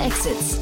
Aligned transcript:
Exits. 0.00 0.58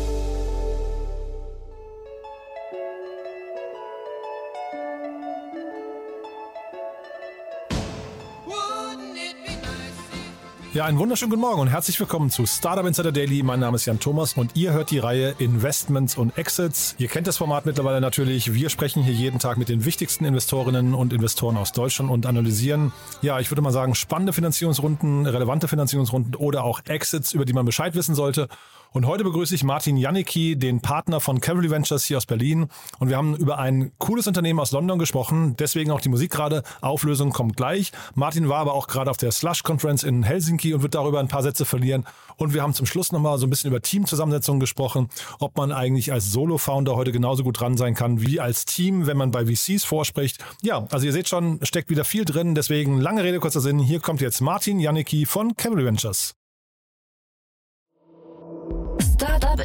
Ja, 10.75 10.85
einen 10.85 10.99
wunderschönen 10.99 11.31
guten 11.31 11.41
Morgen 11.41 11.61
und 11.61 11.69
herzlich 11.69 11.99
willkommen 11.99 12.31
zu 12.31 12.47
Startup 12.47 12.85
Insider 12.87 13.11
Daily. 13.11 13.43
Mein 13.43 13.59
Name 13.59 13.77
ist 13.77 13.87
Jan 13.87 13.99
Thomas 13.99 14.35
und 14.35 14.55
ihr 14.55 14.73
hört 14.73 14.91
die 14.91 14.99
Reihe 14.99 15.35
Investments 15.39 16.17
und 16.17 16.37
Exits. 16.37 16.95
Ihr 16.99 17.09
kennt 17.09 17.27
das 17.27 17.37
Format 17.37 17.65
mittlerweile 17.65 18.01
natürlich. 18.01 18.55
Wir 18.55 18.71
sprechen 18.71 19.03
hier 19.03 19.15
jeden 19.15 19.39
Tag 19.39 19.57
mit 19.57 19.69
den 19.69 19.85
wichtigsten 19.85 20.25
Investorinnen 20.25 20.95
und 20.95 21.13
Investoren 21.13 21.57
aus 21.57 21.73
Deutschland 21.73 22.11
und 22.11 22.27
analysieren, 22.27 22.93
ja, 23.23 23.41
ich 23.41 23.51
würde 23.51 23.63
mal 23.63 23.73
sagen, 23.73 23.95
spannende 23.95 24.33
Finanzierungsrunden, 24.33 25.27
relevante 25.27 25.69
Finanzierungsrunden 25.69 26.35
oder 26.35 26.65
auch 26.65 26.81
Exits, 26.87 27.33
über 27.33 27.45
die 27.45 27.55
man 27.55 27.65
Bescheid 27.65 27.95
wissen 27.95 28.15
sollte. 28.15 28.49
Und 28.93 29.07
heute 29.07 29.23
begrüße 29.23 29.55
ich 29.55 29.65
Martin 29.65 29.97
Janicki, 29.97 30.57
den 30.57 30.81
Partner 30.81 31.21
von 31.21 31.41
Cavalry 31.41 31.71
Ventures 31.71 32.05
hier 32.05 32.17
aus 32.17 32.27
Berlin. 32.27 32.69
Und 32.99 33.11
wir 33.11 33.17
haben 33.17 33.37
über 33.37 33.59
ein 33.59 33.93
cooles 33.99 34.27
Unternehmen 34.27 34.59
aus 34.61 34.73
London 34.73 34.99
gesprochen. 34.99 35.57
Deswegen 35.59 35.91
auch 35.91 36.01
die 36.01 36.09
Musik 36.09 36.31
gerade. 36.31 36.63
Auflösung 36.81 37.31
kommt 37.31 37.57
gleich. 37.57 37.93
Martin 38.15 38.49
war 38.49 38.59
aber 38.59 38.73
auch 38.73 38.87
gerade 38.89 39.11
auf 39.11 39.19
der 39.19 39.31
Slush 39.31 39.63
Conference 39.63 40.05
in 40.05 40.23
Helsinki 40.23 40.73
und 40.73 40.83
wird 40.83 40.95
darüber 40.95 41.21
ein 41.21 41.29
paar 41.29 41.43
Sätze 41.43 41.65
verlieren. 41.65 42.05
Und 42.37 42.55
wir 42.55 42.63
haben 42.63 42.73
zum 42.73 42.87
Schluss 42.87 43.13
nochmal 43.13 43.37
so 43.39 43.47
ein 43.47 43.51
bisschen 43.51 43.71
über 43.71 43.83
Teamzusammensetzung 43.83 44.59
gesprochen, 44.61 45.09
ob 45.39 45.57
man 45.57 45.73
eigentlich 45.73 46.13
als 46.13 46.33
Solo-Founder 46.33 46.97
heute 46.97 47.13
genauso 47.13 47.45
gut 47.45 47.61
dran 47.61 47.77
sein 47.77 47.95
kann 47.95 48.23
wie 48.23 48.41
als 48.41 48.65
Team, 48.65 49.07
wenn 49.07 49.17
man 49.17 49.31
bei 49.31 49.45
VCs 49.47 49.85
vorspricht. 49.85 50.43
Ja, 50.63 50.87
also 50.91 51.05
ihr 51.05 51.13
seht 51.13 51.29
schon, 51.29 51.59
steckt 51.63 51.91
wieder 51.91 52.05
viel 52.05 52.25
drin. 52.25 52.55
Deswegen 52.55 52.99
lange 52.99 53.23
Rede, 53.23 53.39
kurzer 53.39 53.61
Sinn. 53.61 53.79
Hier 53.79 54.01
kommt 54.01 54.21
jetzt 54.21 54.41
Martin 54.41 54.81
Janicki 54.81 55.27
von 55.27 55.57
Cavalry 55.57 55.85
Ventures. 55.85 56.35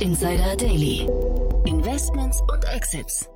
Insider 0.03 0.57
Daily. 0.57 1.07
Investments 1.65 2.41
und 2.51 2.65
Exits. 2.75 3.29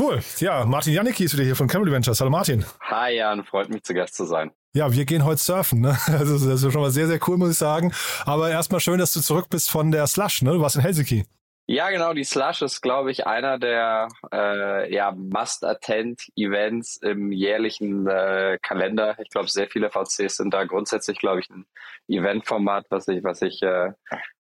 Cool. 0.00 0.20
Ja, 0.38 0.64
Martin 0.64 0.94
Janicki 0.94 1.24
ist 1.24 1.34
wieder 1.34 1.44
hier 1.44 1.54
von 1.54 1.68
Cavalry 1.68 1.92
Ventures. 1.92 2.18
Hallo 2.18 2.30
Martin. 2.30 2.64
Hi 2.80 3.16
Jan, 3.16 3.44
freut 3.44 3.68
mich 3.68 3.82
zu 3.82 3.92
Gast 3.92 4.14
zu 4.14 4.24
sein. 4.24 4.50
Ja, 4.72 4.90
wir 4.90 5.04
gehen 5.04 5.26
heute 5.26 5.36
surfen. 5.36 5.82
Ne? 5.82 5.98
Also 6.06 6.32
das 6.48 6.62
ist 6.62 6.72
schon 6.72 6.80
mal 6.80 6.90
sehr, 6.90 7.08
sehr 7.08 7.20
cool, 7.28 7.36
muss 7.36 7.50
ich 7.50 7.58
sagen. 7.58 7.92
Aber 8.24 8.48
erstmal 8.48 8.80
schön, 8.80 8.98
dass 8.98 9.12
du 9.12 9.20
zurück 9.20 9.50
bist 9.50 9.70
von 9.70 9.90
der 9.90 10.06
Slush. 10.06 10.40
Ne? 10.40 10.52
Du 10.52 10.62
warst 10.62 10.76
in 10.76 10.80
Helsinki. 10.80 11.26
Ja, 11.66 11.90
genau. 11.90 12.14
Die 12.14 12.24
Slush 12.24 12.62
ist, 12.62 12.80
glaube 12.80 13.10
ich, 13.10 13.26
einer 13.26 13.58
der 13.58 14.08
äh, 14.32 14.94
ja, 14.94 15.12
Must-Attend-Events 15.12 17.02
im 17.02 17.32
jährlichen 17.32 18.06
äh, 18.06 18.58
Kalender. 18.62 19.16
Ich 19.22 19.28
glaube, 19.28 19.48
sehr 19.48 19.68
viele 19.68 19.90
VCs 19.90 20.36
sind 20.36 20.54
da 20.54 20.64
grundsätzlich, 20.64 21.18
glaube 21.18 21.40
ich, 21.40 21.50
ein 21.50 21.66
Eventformat, 22.08 22.86
was 22.88 23.08
ich, 23.08 23.22
was 23.24 23.42
ich 23.42 23.62
äh, 23.62 23.92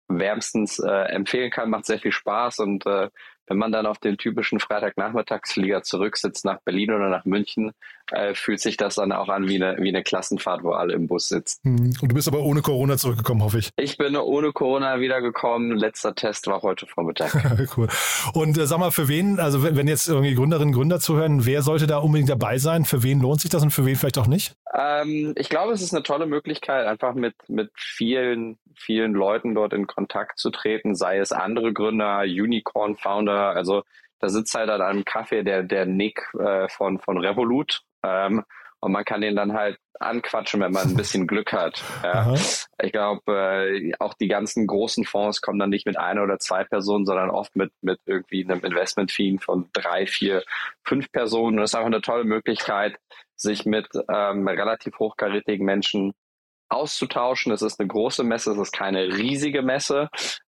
wärmstens 0.07 0.79
äh, 0.79 0.89
empfehlen 0.89 1.51
kann. 1.51 1.69
Macht 1.69 1.85
sehr 1.85 1.99
viel 1.99 2.11
Spaß 2.11 2.59
und 2.59 2.85
äh, 2.85 3.09
wenn 3.47 3.57
man 3.57 3.71
dann 3.71 3.85
auf 3.85 3.97
den 3.97 4.17
typischen 4.17 4.59
Freitagnachmittagsflieger 4.59 5.83
zurücksitzt 5.83 6.45
nach 6.45 6.61
Berlin 6.61 6.91
oder 6.91 7.09
nach 7.09 7.25
München, 7.25 7.73
äh, 8.11 8.33
fühlt 8.33 8.59
sich 8.59 8.77
das 8.77 8.95
dann 8.95 9.11
auch 9.11 9.29
an 9.29 9.47
wie 9.47 9.55
eine, 9.55 9.77
wie 9.79 9.89
eine 9.89 10.03
Klassenfahrt, 10.03 10.63
wo 10.63 10.71
alle 10.71 10.93
im 10.93 11.07
Bus 11.07 11.29
sitzen. 11.29 11.59
Mhm. 11.63 11.93
Und 12.01 12.11
du 12.11 12.15
bist 12.15 12.27
aber 12.27 12.41
ohne 12.41 12.61
Corona 12.61 12.97
zurückgekommen, 12.97 13.41
hoffe 13.41 13.59
ich. 13.59 13.69
Ich 13.77 13.97
bin 13.97 14.15
ohne 14.15 14.51
Corona 14.51 14.99
wiedergekommen. 14.99 15.77
Letzter 15.77 16.13
Test 16.13 16.47
war 16.47 16.61
heute 16.61 16.85
Vormittag. 16.85 17.33
cool. 17.77 17.87
Und 18.33 18.57
äh, 18.57 18.67
sag 18.67 18.79
mal, 18.79 18.91
für 18.91 19.07
wen, 19.07 19.39
also 19.39 19.63
wenn, 19.63 19.75
wenn 19.77 19.87
jetzt 19.87 20.07
irgendwie 20.07 20.35
Gründerinnen 20.35 20.73
und 20.73 20.79
Gründer 20.79 20.99
zuhören, 20.99 21.45
wer 21.45 21.61
sollte 21.61 21.87
da 21.87 21.97
unbedingt 21.97 22.29
dabei 22.29 22.57
sein? 22.57 22.85
Für 22.85 23.03
wen 23.03 23.21
lohnt 23.21 23.41
sich 23.41 23.49
das 23.49 23.63
und 23.63 23.71
für 23.71 23.85
wen 23.85 23.95
vielleicht 23.95 24.17
auch 24.17 24.27
nicht? 24.27 24.55
Ähm, 24.73 25.33
ich 25.37 25.49
glaube, 25.49 25.73
es 25.73 25.81
ist 25.81 25.93
eine 25.93 26.03
tolle 26.03 26.25
Möglichkeit, 26.25 26.85
einfach 26.87 27.13
mit, 27.13 27.35
mit 27.47 27.71
vielen, 27.75 28.57
vielen 28.75 29.13
Leuten 29.13 29.55
dort 29.55 29.73
in 29.73 29.87
Kontakt 29.87 30.39
zu 30.39 30.49
treten, 30.49 30.95
sei 30.95 31.19
es 31.19 31.31
andere 31.31 31.73
Gründer, 31.73 32.21
Unicorn-Founder, 32.21 33.51
also 33.55 33.83
da 34.19 34.29
sitzt 34.29 34.55
halt 34.55 34.69
an 34.69 34.81
einem 34.81 35.03
Kaffee 35.03 35.43
der, 35.43 35.63
der 35.63 35.85
Nick 35.85 36.33
äh, 36.39 36.69
von, 36.69 36.97
von 36.99 37.17
Revolut 37.17 37.81
ähm, 38.03 38.43
und 38.83 38.91
man 38.91 39.05
kann 39.05 39.21
den 39.21 39.37
dann 39.37 39.53
halt 39.53 39.77
anquatschen, 39.97 40.59
wenn 40.59 40.73
man 40.73 40.89
ein 40.89 40.97
bisschen 40.97 41.25
Glück 41.25 41.53
hat. 41.53 41.81
Ja. 42.03 42.33
Ich 42.81 42.91
glaube, 42.91 43.31
äh, 43.31 43.93
auch 43.99 44.13
die 44.13 44.27
ganzen 44.27 44.67
großen 44.67 45.05
Fonds 45.05 45.41
kommen 45.41 45.57
dann 45.57 45.69
nicht 45.69 45.85
mit 45.85 45.97
einer 45.97 46.23
oder 46.23 46.37
zwei 46.37 46.65
Personen, 46.65 47.05
sondern 47.05 47.29
oft 47.29 47.55
mit, 47.55 47.71
mit 47.81 47.99
irgendwie 48.05 48.43
einem 48.43 48.59
Investment-Fee 48.59 49.37
von 49.37 49.69
drei, 49.71 50.05
vier, 50.05 50.43
fünf 50.83 51.09
Personen. 51.13 51.55
Und 51.55 51.61
das 51.61 51.71
ist 51.71 51.75
einfach 51.75 51.87
eine 51.87 52.01
tolle 52.01 52.25
Möglichkeit, 52.25 52.97
sich 53.37 53.65
mit 53.65 53.87
ähm, 54.09 54.45
relativ 54.49 54.99
hochkarätigen 54.99 55.65
Menschen 55.65 56.13
auszutauschen. 56.67 57.53
Es 57.53 57.61
ist 57.61 57.79
eine 57.79 57.87
große 57.87 58.25
Messe, 58.25 58.51
es 58.51 58.57
ist 58.57 58.73
keine 58.73 59.07
riesige 59.15 59.61
Messe. 59.61 60.09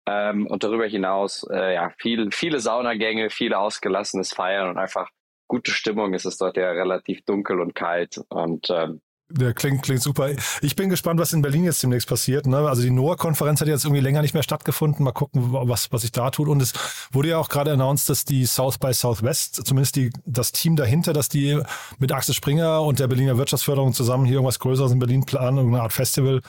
Ähm, 0.08 0.48
und 0.48 0.64
darüber 0.64 0.86
hinaus, 0.86 1.46
äh, 1.50 1.74
ja, 1.74 1.90
viel, 1.98 2.32
viele 2.32 2.58
Saunagänge, 2.58 3.30
viel 3.30 3.54
ausgelassenes 3.54 4.32
Feiern 4.32 4.68
und 4.68 4.78
einfach 4.78 5.08
gute 5.48 5.70
Stimmung. 5.70 6.14
Es 6.14 6.24
ist 6.24 6.40
dort 6.40 6.56
ja 6.56 6.70
relativ 6.70 7.24
dunkel 7.24 7.60
und 7.60 7.74
kalt 7.74 8.20
und 8.28 8.68
ähm, 8.70 9.00
der 9.28 9.54
klingt, 9.54 9.82
klingt 9.82 10.02
super. 10.02 10.30
Ich 10.62 10.76
bin 10.76 10.88
gespannt, 10.88 11.18
was 11.18 11.32
in 11.32 11.42
Berlin 11.42 11.64
jetzt 11.64 11.82
demnächst 11.82 12.08
passiert. 12.08 12.46
Ne? 12.46 12.58
Also 12.58 12.82
die 12.82 12.90
NOAA-Konferenz 12.90 13.60
hat 13.60 13.66
jetzt 13.66 13.84
irgendwie 13.84 14.00
länger 14.00 14.22
nicht 14.22 14.34
mehr 14.34 14.44
stattgefunden. 14.44 15.04
Mal 15.04 15.10
gucken, 15.10 15.52
was, 15.52 15.90
was 15.90 16.02
sich 16.02 16.12
da 16.12 16.30
tut. 16.30 16.46
Und 16.46 16.62
es 16.62 16.72
wurde 17.10 17.30
ja 17.30 17.38
auch 17.38 17.48
gerade 17.48 17.72
announced, 17.72 18.08
dass 18.08 18.24
die 18.24 18.46
South 18.46 18.78
by 18.78 18.94
Southwest, 18.94 19.66
zumindest 19.66 19.96
die, 19.96 20.10
das 20.26 20.52
Team 20.52 20.76
dahinter, 20.76 21.12
dass 21.12 21.28
die 21.28 21.60
mit 21.98 22.12
Axel 22.12 22.36
Springer 22.36 22.82
und 22.82 23.00
der 23.00 23.08
Berliner 23.08 23.36
Wirtschaftsförderung 23.36 23.94
zusammen 23.94 24.26
hier 24.26 24.34
irgendwas 24.34 24.60
Größeres 24.60 24.92
in 24.92 25.00
Berlin 25.00 25.26
planen, 25.26 25.56
irgendeine 25.56 25.82
Art 25.82 25.92
Festival 25.92 26.40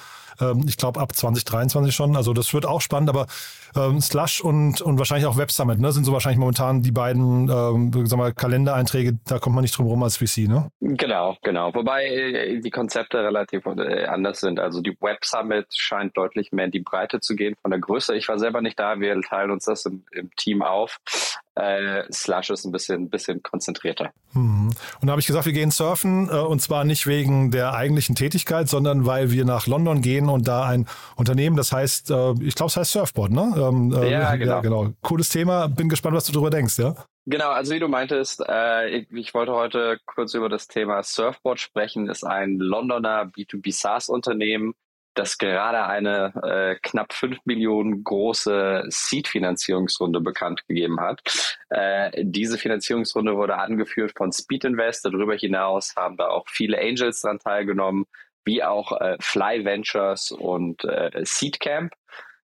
ähm, 0.42 0.66
ich 0.68 0.78
glaube 0.78 1.00
ab 1.00 1.16
2023 1.16 1.94
schon. 1.94 2.16
Also 2.16 2.34
das 2.34 2.54
wird 2.54 2.66
auch 2.66 2.82
spannend, 2.82 3.10
aber 3.10 3.28
ähm, 3.76 4.02
Slush 4.02 4.42
und, 4.42 4.82
und 4.82 4.98
wahrscheinlich 4.98 5.28
auch 5.28 5.38
Web 5.38 5.52
Summit 5.52 5.80
ne, 5.80 5.92
sind 5.92 6.04
so 6.04 6.14
wahrscheinlich 6.14 6.40
momentan 6.40 6.82
die 6.82 6.92
beiden 6.92 7.50
ähm, 7.50 7.92
sag 8.06 8.18
mal, 8.18 8.34
Kalendereinträge, 8.34 9.20
da 9.26 9.40
kommt 9.40 9.56
man 9.56 9.62
nicht 9.62 9.78
drum 9.78 9.88
rum 9.88 10.04
als 10.04 10.18
VC, 10.18 10.48
ne? 10.48 10.70
Genau, 10.80 11.38
genau. 11.44 11.74
Wobei 11.74 12.06
äh, 12.06 12.60
die 12.60 12.72
Konzepte 12.72 13.20
relativ 13.20 13.66
äh, 13.66 14.06
anders 14.06 14.40
sind. 14.40 14.60
Also 14.60 14.82
die 14.82 14.96
Web 15.02 15.24
Summit 15.24 15.68
scheint 15.76 16.18
deutlich 16.18 16.52
mehr 16.52 16.66
in 16.66 16.72
die 16.72 16.80
Breite 16.80 17.20
zu 17.20 17.36
gehen 17.36 17.56
von 17.62 17.72
der 17.72 17.80
Größe. 17.80 18.16
Ich 18.16 18.28
war 18.28 18.40
selber 18.40 18.62
nicht 18.62 18.80
da, 18.80 19.00
wir 19.00 19.20
teilen 19.22 19.52
uns 19.52 19.66
das 19.66 19.86
im, 19.86 20.04
im 20.12 20.30
Team 20.36 20.62
auf. 20.62 21.00
Äh, 21.58 22.04
Slush 22.12 22.50
ist 22.50 22.66
ein 22.66 22.72
bisschen, 22.72 23.10
bisschen 23.10 23.42
konzentrierter. 23.42 24.12
Mhm. 24.34 24.70
Und 25.02 25.08
da 25.08 25.12
habe 25.12 25.22
ich 25.22 25.28
gesagt, 25.28 25.46
wir 25.46 25.54
gehen 25.54 25.72
surfen 25.72 26.30
äh, 26.30 26.34
und 26.34 26.62
zwar 26.62 26.84
nicht 26.84 27.08
wegen 27.08 27.52
der 27.52 27.74
eigentlichen 27.74 28.16
Tätigkeit, 28.16 28.70
sondern 28.70 29.06
weil 29.06 29.32
wir 29.32 29.46
nach 29.46 29.68
London 29.68 30.02
gehen 30.02 30.30
und 30.30 30.48
da 30.48 30.66
ein 30.66 30.88
Unternehmen, 31.16 31.58
das 31.58 31.72
heißt, 31.72 32.12
äh, 32.12 32.34
ich 32.42 32.56
glaube, 32.56 32.70
es 32.70 32.78
heißt 32.78 32.92
Surfboard, 32.92 33.32
ne? 33.32 33.54
Ähm, 33.58 33.94
äh, 33.94 34.12
ja, 34.12 34.36
genau. 34.36 34.52
ja, 34.52 34.62
genau. 34.62 34.94
Cooles 35.02 35.30
Thema. 35.30 35.68
Bin 35.68 35.90
gespannt, 35.90 36.16
was 36.16 36.26
du 36.26 36.34
darüber 36.34 36.50
denkst, 36.50 36.78
ja? 36.78 36.96
Genau, 37.26 37.50
also 37.50 37.74
wie 37.74 37.80
du 37.80 37.90
meintest, 37.90 38.42
äh, 38.48 38.88
ich, 38.90 39.12
ich, 39.12 39.34
wollte 39.34 39.52
heute 39.52 40.00
kurz 40.06 40.34
über 40.34 40.48
das 40.48 40.68
Thema 40.68 41.04
Surfboard 41.04 41.60
sprechen. 41.60 42.08
Ist 42.08 42.24
ein 42.24 42.58
Londoner 42.58 43.24
B2B 43.24 43.74
SaaS-Unternehmen, 43.74 44.76
das 45.18 45.38
gerade 45.38 45.86
eine 45.86 46.34
äh, 46.44 46.76
knapp 46.82 47.14
fünf 47.14 47.40
Millionen 47.46 48.04
große 48.04 48.84
Seed-Finanzierungsrunde 48.88 50.22
bekannt 50.22 50.68
gegeben 50.68 51.00
hat. 51.00 51.22
Äh, 51.70 52.12
diese 52.24 52.58
Finanzierungsrunde 52.58 53.36
wurde 53.36 53.58
angeführt 53.58 54.14
von 54.16 54.32
Speed 54.32 54.66
Invest. 54.66 55.06
Darüber 55.06 55.36
hinaus 55.36 55.96
haben 55.96 56.18
da 56.18 56.28
auch 56.30 56.48
viele 56.48 56.80
Angels 56.80 57.22
daran 57.22 57.40
teilgenommen, 57.40 58.06
wie 58.46 58.64
auch 58.64 59.00
äh, 59.00 59.18
Fly 59.20 59.66
Ventures 59.66 60.32
und 60.32 60.84
äh, 60.86 61.12
Seedcamp. 61.24 61.94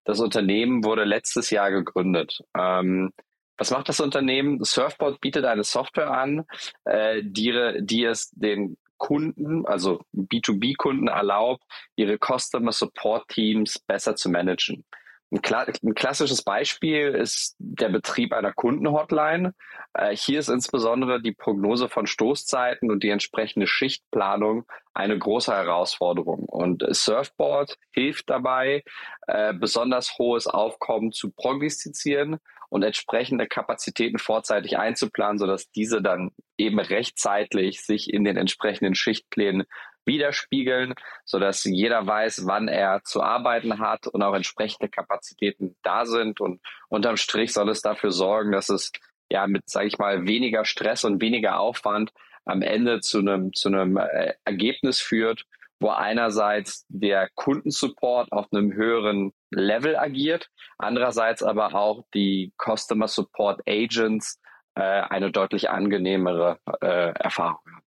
Das 0.04 0.20
Unternehmen 0.20 0.84
wurde 0.84 1.04
letztes 1.04 1.50
Jahr 1.50 1.70
gegründet. 1.70 2.40
Ähm, 2.56 3.12
was 3.56 3.70
macht 3.70 3.88
das 3.88 4.00
Unternehmen? 4.00 4.62
Surfboard 4.62 5.20
bietet 5.20 5.44
eine 5.44 5.64
Software 5.64 6.10
an, 6.10 6.44
äh, 6.84 7.22
die, 7.24 7.78
die 7.80 8.04
es 8.04 8.30
den 8.32 8.76
Kunden, 8.98 9.66
also 9.66 10.02
B2B-Kunden 10.14 11.08
erlaubt, 11.08 11.64
ihre 11.96 12.18
Customer 12.18 12.72
Support 12.72 13.28
Teams 13.28 13.78
besser 13.78 14.16
zu 14.16 14.30
managen. 14.30 14.84
Ein, 15.30 15.42
kla 15.42 15.66
ein, 15.82 15.94
klassisches 15.94 16.42
Beispiel 16.42 17.08
ist 17.08 17.56
der 17.58 17.88
Betrieb 17.88 18.32
einer 18.32 18.52
Kundenhotline. 18.52 19.54
Äh, 19.94 20.16
hier 20.16 20.38
ist 20.38 20.48
insbesondere 20.48 21.20
die 21.20 21.32
Prognose 21.32 21.88
von 21.88 22.06
Stoßzeiten 22.06 22.90
und 22.90 23.02
die 23.02 23.08
entsprechende 23.08 23.66
Schichtplanung 23.66 24.64
eine 24.92 25.18
große 25.18 25.52
Herausforderung. 25.52 26.44
Und 26.44 26.84
Surfboard 26.88 27.76
hilft 27.90 28.30
dabei, 28.30 28.84
äh, 29.26 29.54
besonders 29.54 30.18
hohes 30.18 30.46
Aufkommen 30.46 31.10
zu 31.10 31.32
prognostizieren 31.32 32.38
und 32.74 32.82
entsprechende 32.82 33.46
Kapazitäten 33.46 34.18
vorzeitig 34.18 34.78
einzuplanen, 34.78 35.38
sodass 35.38 35.70
diese 35.70 36.02
dann 36.02 36.32
eben 36.58 36.80
rechtzeitig 36.80 37.80
sich 37.80 38.12
in 38.12 38.24
den 38.24 38.36
entsprechenden 38.36 38.96
Schichtplänen 38.96 39.62
widerspiegeln, 40.04 40.94
sodass 41.24 41.62
jeder 41.62 42.04
weiß, 42.04 42.46
wann 42.46 42.66
er 42.66 43.00
zu 43.04 43.22
arbeiten 43.22 43.78
hat 43.78 44.08
und 44.08 44.24
auch 44.24 44.34
entsprechende 44.34 44.88
Kapazitäten 44.88 45.76
da 45.84 46.04
sind. 46.04 46.40
Und 46.40 46.60
unterm 46.88 47.16
Strich 47.16 47.52
soll 47.52 47.68
es 47.68 47.80
dafür 47.80 48.10
sorgen, 48.10 48.50
dass 48.50 48.70
es 48.70 48.90
ja 49.30 49.46
mit, 49.46 49.70
sage 49.70 49.86
ich 49.86 49.98
mal, 49.98 50.26
weniger 50.26 50.64
Stress 50.64 51.04
und 51.04 51.22
weniger 51.22 51.60
Aufwand 51.60 52.10
am 52.44 52.60
Ende 52.60 52.98
zu 52.98 53.20
einem, 53.20 53.52
zu 53.52 53.68
einem 53.68 53.98
äh, 53.98 54.34
Ergebnis 54.44 54.98
führt, 54.98 55.44
wo 55.84 55.90
einerseits 55.90 56.86
der 56.88 57.28
Kundensupport 57.34 58.32
auf 58.32 58.46
einem 58.50 58.72
höheren 58.72 59.34
Level 59.50 59.96
agiert, 59.96 60.48
andererseits 60.78 61.42
aber 61.42 61.74
auch 61.74 62.06
die 62.14 62.54
Customer 62.56 63.06
Support 63.06 63.60
Agents 63.68 64.40
äh, 64.76 64.80
eine 64.80 65.30
deutlich 65.30 65.68
angenehmere 65.68 66.58
äh, 66.80 67.12
Erfahrung 67.12 67.60
haben. 67.66 67.83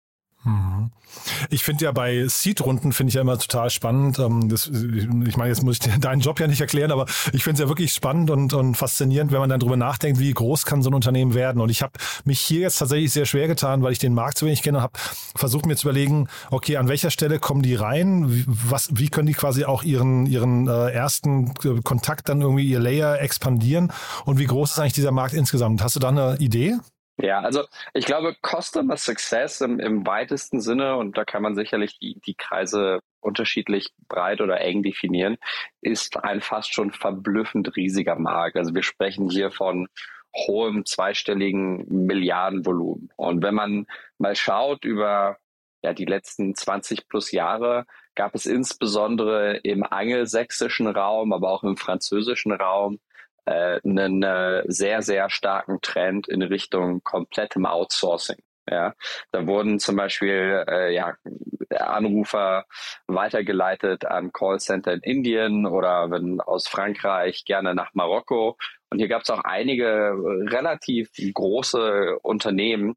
Ich 1.49 1.63
finde 1.63 1.85
ja 1.85 1.91
bei 1.91 2.25
Seed-Runden 2.27 2.93
finde 2.93 3.09
ich 3.09 3.15
ja 3.15 3.21
immer 3.21 3.37
total 3.37 3.69
spannend. 3.69 4.19
Ähm, 4.19 4.49
das, 4.49 4.67
ich 4.67 5.37
meine, 5.37 5.49
jetzt 5.49 5.63
muss 5.63 5.77
ich 5.77 5.99
deinen 5.99 6.21
Job 6.21 6.39
ja 6.39 6.47
nicht 6.47 6.61
erklären, 6.61 6.91
aber 6.91 7.05
ich 7.33 7.43
finde 7.43 7.55
es 7.55 7.59
ja 7.59 7.67
wirklich 7.67 7.93
spannend 7.93 8.29
und, 8.29 8.53
und 8.53 8.75
faszinierend, 8.75 9.31
wenn 9.31 9.39
man 9.39 9.49
dann 9.49 9.59
drüber 9.59 9.77
nachdenkt, 9.77 10.19
wie 10.19 10.33
groß 10.33 10.65
kann 10.65 10.81
so 10.81 10.89
ein 10.89 10.93
Unternehmen 10.93 11.33
werden. 11.33 11.61
Und 11.61 11.69
ich 11.69 11.81
habe 11.81 11.93
mich 12.23 12.39
hier 12.39 12.61
jetzt 12.61 12.77
tatsächlich 12.77 13.11
sehr 13.11 13.25
schwer 13.25 13.47
getan, 13.47 13.83
weil 13.83 13.91
ich 13.91 13.99
den 13.99 14.13
Markt 14.13 14.37
zu 14.37 14.45
wenig 14.45 14.63
kenne 14.63 14.77
und 14.77 14.83
habe 14.83 14.99
versucht 15.35 15.65
mir 15.65 15.75
zu 15.75 15.87
überlegen, 15.87 16.27
okay, 16.49 16.77
an 16.77 16.87
welcher 16.87 17.11
Stelle 17.11 17.39
kommen 17.39 17.61
die 17.61 17.75
rein? 17.75 18.33
Wie, 18.33 18.45
was, 18.47 18.89
wie 18.93 19.09
können 19.09 19.27
die 19.27 19.33
quasi 19.33 19.65
auch 19.65 19.83
ihren, 19.83 20.25
ihren 20.25 20.67
äh, 20.67 20.91
ersten 20.91 21.53
Kontakt 21.83 22.29
dann 22.29 22.41
irgendwie 22.41 22.69
ihr 22.69 22.79
Layer 22.79 23.19
expandieren? 23.21 23.91
Und 24.25 24.39
wie 24.39 24.45
groß 24.45 24.71
ist 24.71 24.79
eigentlich 24.79 24.93
dieser 24.93 25.11
Markt 25.11 25.33
insgesamt? 25.33 25.83
Hast 25.83 25.95
du 25.95 25.99
da 25.99 26.09
eine 26.09 26.37
Idee? 26.39 26.77
Ja, 27.21 27.41
also 27.41 27.65
ich 27.93 28.05
glaube, 28.05 28.35
Customer 28.41 28.97
Success 28.97 29.61
im, 29.61 29.79
im 29.79 30.05
weitesten 30.07 30.59
Sinne, 30.59 30.95
und 30.95 31.17
da 31.17 31.23
kann 31.23 31.43
man 31.43 31.55
sicherlich 31.55 31.99
die, 31.99 32.19
die 32.25 32.33
Kreise 32.33 32.99
unterschiedlich 33.19 33.89
breit 34.07 34.41
oder 34.41 34.59
eng 34.61 34.81
definieren, 34.81 35.37
ist 35.81 36.17
ein 36.23 36.41
fast 36.41 36.73
schon 36.73 36.91
verblüffend 36.91 37.75
riesiger 37.75 38.17
Markt. 38.17 38.57
Also 38.57 38.73
wir 38.73 38.81
sprechen 38.83 39.29
hier 39.29 39.51
von 39.51 39.87
hohem 40.35 40.85
zweistelligen 40.85 41.85
Milliardenvolumen. 41.87 43.09
Und 43.17 43.43
wenn 43.43 43.53
man 43.53 43.85
mal 44.17 44.35
schaut 44.35 44.83
über 44.83 45.37
ja, 45.83 45.93
die 45.93 46.05
letzten 46.05 46.55
20 46.55 47.07
plus 47.07 47.31
Jahre, 47.31 47.85
gab 48.15 48.33
es 48.35 48.45
insbesondere 48.45 49.57
im 49.57 49.83
angelsächsischen 49.83 50.87
Raum, 50.87 51.33
aber 51.33 51.51
auch 51.51 51.63
im 51.63 51.77
französischen 51.77 52.51
Raum 52.51 52.99
äh, 53.45 53.79
einen 53.83 54.23
äh, 54.23 54.63
sehr, 54.67 55.01
sehr 55.01 55.29
starken 55.29 55.79
Trend 55.81 56.27
in 56.27 56.41
Richtung 56.41 57.03
komplettem 57.03 57.65
Outsourcing. 57.65 58.37
Ja, 58.69 58.93
da 59.31 59.47
wurden 59.47 59.79
zum 59.79 59.95
Beispiel 59.95 60.63
äh, 60.69 60.93
ja, 60.93 61.15
Anrufer 61.71 62.65
weitergeleitet 63.07 64.05
an 64.05 64.31
Callcenter 64.31 64.93
in 64.93 65.01
Indien 65.01 65.65
oder 65.65 66.11
wenn 66.11 66.39
aus 66.39 66.67
Frankreich 66.67 67.43
gerne 67.45 67.73
nach 67.73 67.93
Marokko. 67.93 68.57
Und 68.89 68.99
hier 68.99 69.07
gab 69.07 69.23
es 69.23 69.29
auch 69.29 69.43
einige 69.43 70.13
relativ 70.51 71.09
große 71.33 72.19
Unternehmen, 72.21 72.95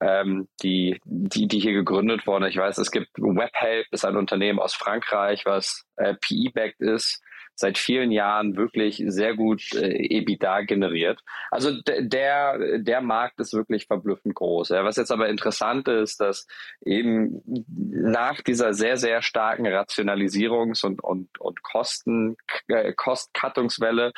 ähm, 0.00 0.48
die, 0.62 1.00
die, 1.04 1.48
die 1.48 1.58
hier 1.58 1.72
gegründet 1.72 2.26
wurden. 2.26 2.46
Ich 2.46 2.56
weiß, 2.56 2.78
es 2.78 2.90
gibt 2.90 3.08
WebHelp, 3.16 3.86
ist 3.90 4.04
ein 4.04 4.16
Unternehmen 4.16 4.58
aus 4.58 4.74
Frankreich, 4.74 5.46
was 5.46 5.84
äh, 5.96 6.14
PE-backed 6.14 6.80
ist 6.80 7.22
seit 7.58 7.76
vielen 7.76 8.12
Jahren 8.12 8.56
wirklich 8.56 9.02
sehr 9.06 9.34
gut 9.34 9.74
äh, 9.74 10.18
EBITDA 10.18 10.62
generiert. 10.62 11.20
Also 11.50 11.72
der, 11.82 12.78
der 12.78 13.00
Markt 13.00 13.40
ist 13.40 13.52
wirklich 13.52 13.86
verblüffend 13.86 14.36
groß. 14.36 14.68
Ja. 14.68 14.84
Was 14.84 14.96
jetzt 14.96 15.10
aber 15.10 15.28
interessant 15.28 15.88
ist, 15.88 16.20
dass 16.20 16.46
eben 16.84 17.42
nach 17.66 18.42
dieser 18.42 18.74
sehr, 18.74 18.96
sehr 18.96 19.22
starken 19.22 19.66
Rationalisierungs- 19.66 20.86
und, 20.86 21.02
und, 21.02 21.40
und 21.40 21.62
Kosten, 21.64 22.36
äh, 22.68 22.92
Kostkattungswelle, 22.92 24.12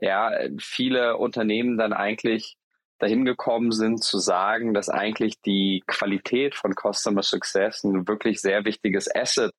ja, 0.00 0.30
viele 0.58 1.16
Unternehmen 1.16 1.76
dann 1.76 1.92
eigentlich 1.92 2.56
dahin 3.00 3.24
gekommen 3.24 3.72
sind 3.72 4.04
zu 4.04 4.18
sagen, 4.18 4.72
dass 4.72 4.88
eigentlich 4.88 5.40
die 5.42 5.82
Qualität 5.88 6.54
von 6.54 6.74
Customer 6.74 7.22
Success 7.22 7.82
ein 7.82 8.06
wirklich 8.06 8.40
sehr 8.40 8.64
wichtiges 8.64 9.12
Asset 9.12 9.50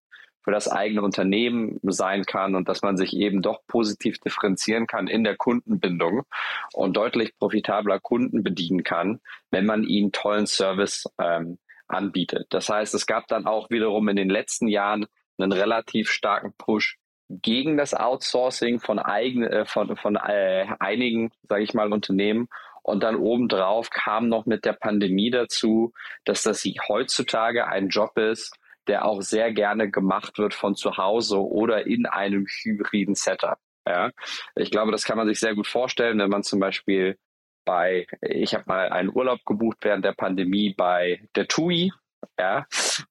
für 0.45 0.51
das 0.51 0.67
eigene 0.67 1.01
Unternehmen 1.01 1.79
sein 1.81 2.23
kann 2.23 2.55
und 2.55 2.69
dass 2.69 2.83
man 2.83 2.97
sich 2.97 3.13
eben 3.13 3.41
doch 3.41 3.61
positiv 3.67 4.19
differenzieren 4.19 4.85
kann 4.85 5.07
in 5.07 5.23
der 5.23 5.35
Kundenbindung 5.35 6.21
und 6.73 6.95
deutlich 6.95 7.35
profitabler 7.37 7.99
Kunden 7.99 8.43
bedienen 8.43 8.83
kann, 8.83 9.19
wenn 9.49 9.65
man 9.65 9.83
ihnen 9.83 10.11
tollen 10.11 10.45
Service 10.45 11.05
ähm, 11.19 11.57
anbietet. 11.87 12.45
Das 12.51 12.69
heißt, 12.69 12.93
es 12.93 13.07
gab 13.07 13.27
dann 13.27 13.47
auch 13.47 13.71
wiederum 13.71 14.07
in 14.07 14.15
den 14.15 14.29
letzten 14.29 14.67
Jahren 14.67 15.07
einen 15.39 15.51
relativ 15.51 16.11
starken 16.11 16.53
Push 16.57 16.97
gegen 17.27 17.75
das 17.75 17.95
Outsourcing 17.95 18.79
von, 18.79 18.99
eigen, 18.99 19.43
äh, 19.43 19.65
von, 19.65 19.97
von 19.97 20.15
äh, 20.15 20.67
einigen, 20.79 21.31
sage 21.49 21.63
ich 21.63 21.73
mal, 21.73 21.91
Unternehmen. 21.91 22.49
Und 22.83 23.01
dann 23.01 23.15
obendrauf 23.15 23.89
kam 23.89 24.29
noch 24.29 24.45
mit 24.45 24.63
der 24.63 24.73
Pandemie 24.73 25.31
dazu, 25.31 25.91
dass 26.23 26.43
das 26.43 26.63
heutzutage 26.87 27.67
ein 27.67 27.89
Job 27.89 28.15
ist, 28.19 28.55
der 28.87 29.05
auch 29.05 29.21
sehr 29.21 29.51
gerne 29.51 29.89
gemacht 29.89 30.37
wird 30.37 30.53
von 30.53 30.75
zu 30.75 30.97
Hause 30.97 31.39
oder 31.39 31.85
in 31.87 32.05
einem 32.05 32.45
hybriden 32.45 33.15
Setup. 33.15 33.57
Ja, 33.87 34.11
ich 34.55 34.71
glaube, 34.71 34.91
das 34.91 35.03
kann 35.03 35.17
man 35.17 35.27
sich 35.27 35.39
sehr 35.39 35.53
gut 35.53 35.67
vorstellen, 35.67 36.17
wenn 36.19 36.29
man 36.29 36.43
zum 36.43 36.59
Beispiel 36.59 37.17
bei, 37.65 38.07
ich 38.21 38.53
habe 38.53 38.63
mal 38.67 38.89
einen 38.89 39.11
Urlaub 39.13 39.43
gebucht 39.45 39.77
während 39.81 40.05
der 40.05 40.13
Pandemie 40.13 40.73
bei 40.75 41.21
der 41.35 41.47
TUI, 41.47 41.91
ja, 42.39 42.65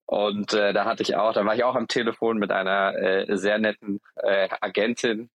und 0.07 0.53
äh, 0.53 0.73
da 0.73 0.85
hatte 0.85 1.03
ich 1.03 1.17
auch, 1.17 1.33
da 1.33 1.45
war 1.45 1.55
ich 1.55 1.65
auch 1.65 1.77
am 1.77 1.89
Telefon 1.89 2.39
mit 2.39 2.51
einer 2.51 2.95
äh, 2.97 3.37
sehr 3.37 3.59
netten 3.59 4.01
äh, 4.17 4.49
Agentin, 4.61 5.31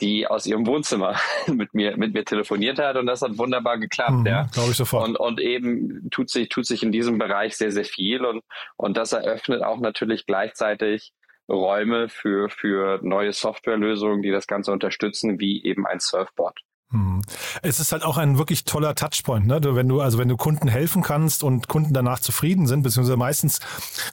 die 0.00 0.26
aus 0.26 0.46
ihrem 0.46 0.66
Wohnzimmer 0.66 1.16
mit 1.46 1.74
mir, 1.74 1.96
mit 1.96 2.14
mir 2.14 2.24
telefoniert 2.24 2.78
hat 2.78 2.96
und 2.96 3.06
das 3.06 3.22
hat 3.22 3.38
wunderbar 3.38 3.78
geklappt, 3.78 4.20
mhm, 4.20 4.26
ja. 4.26 4.46
Glaube 4.52 4.70
ich 4.70 4.76
sofort. 4.76 5.08
Und, 5.08 5.16
und 5.16 5.40
eben 5.40 6.08
tut 6.10 6.30
sich, 6.30 6.48
tut 6.48 6.66
sich 6.66 6.82
in 6.82 6.92
diesem 6.92 7.18
Bereich 7.18 7.56
sehr, 7.56 7.72
sehr 7.72 7.84
viel 7.84 8.24
und, 8.24 8.42
und 8.76 8.96
das 8.96 9.12
eröffnet 9.12 9.62
auch 9.62 9.80
natürlich 9.80 10.26
gleichzeitig 10.26 11.12
Räume 11.48 12.08
für, 12.08 12.48
für 12.48 13.00
neue 13.02 13.32
Softwarelösungen, 13.32 14.22
die 14.22 14.30
das 14.30 14.46
Ganze 14.46 14.72
unterstützen, 14.72 15.40
wie 15.40 15.62
eben 15.64 15.86
ein 15.86 16.00
Surfboard. 16.00 16.58
Hm. 16.92 17.22
Es 17.62 17.80
ist 17.80 17.92
halt 17.92 18.02
auch 18.04 18.18
ein 18.18 18.36
wirklich 18.36 18.64
toller 18.64 18.94
Touchpoint, 18.94 19.46
ne? 19.46 19.58
Wenn 19.62 19.88
du, 19.88 20.02
also 20.02 20.18
wenn 20.18 20.28
du 20.28 20.36
Kunden 20.36 20.68
helfen 20.68 21.02
kannst 21.02 21.42
und 21.42 21.66
Kunden 21.66 21.94
danach 21.94 22.20
zufrieden 22.20 22.66
sind, 22.66 22.82
beziehungsweise 22.82 23.16
meistens 23.16 23.60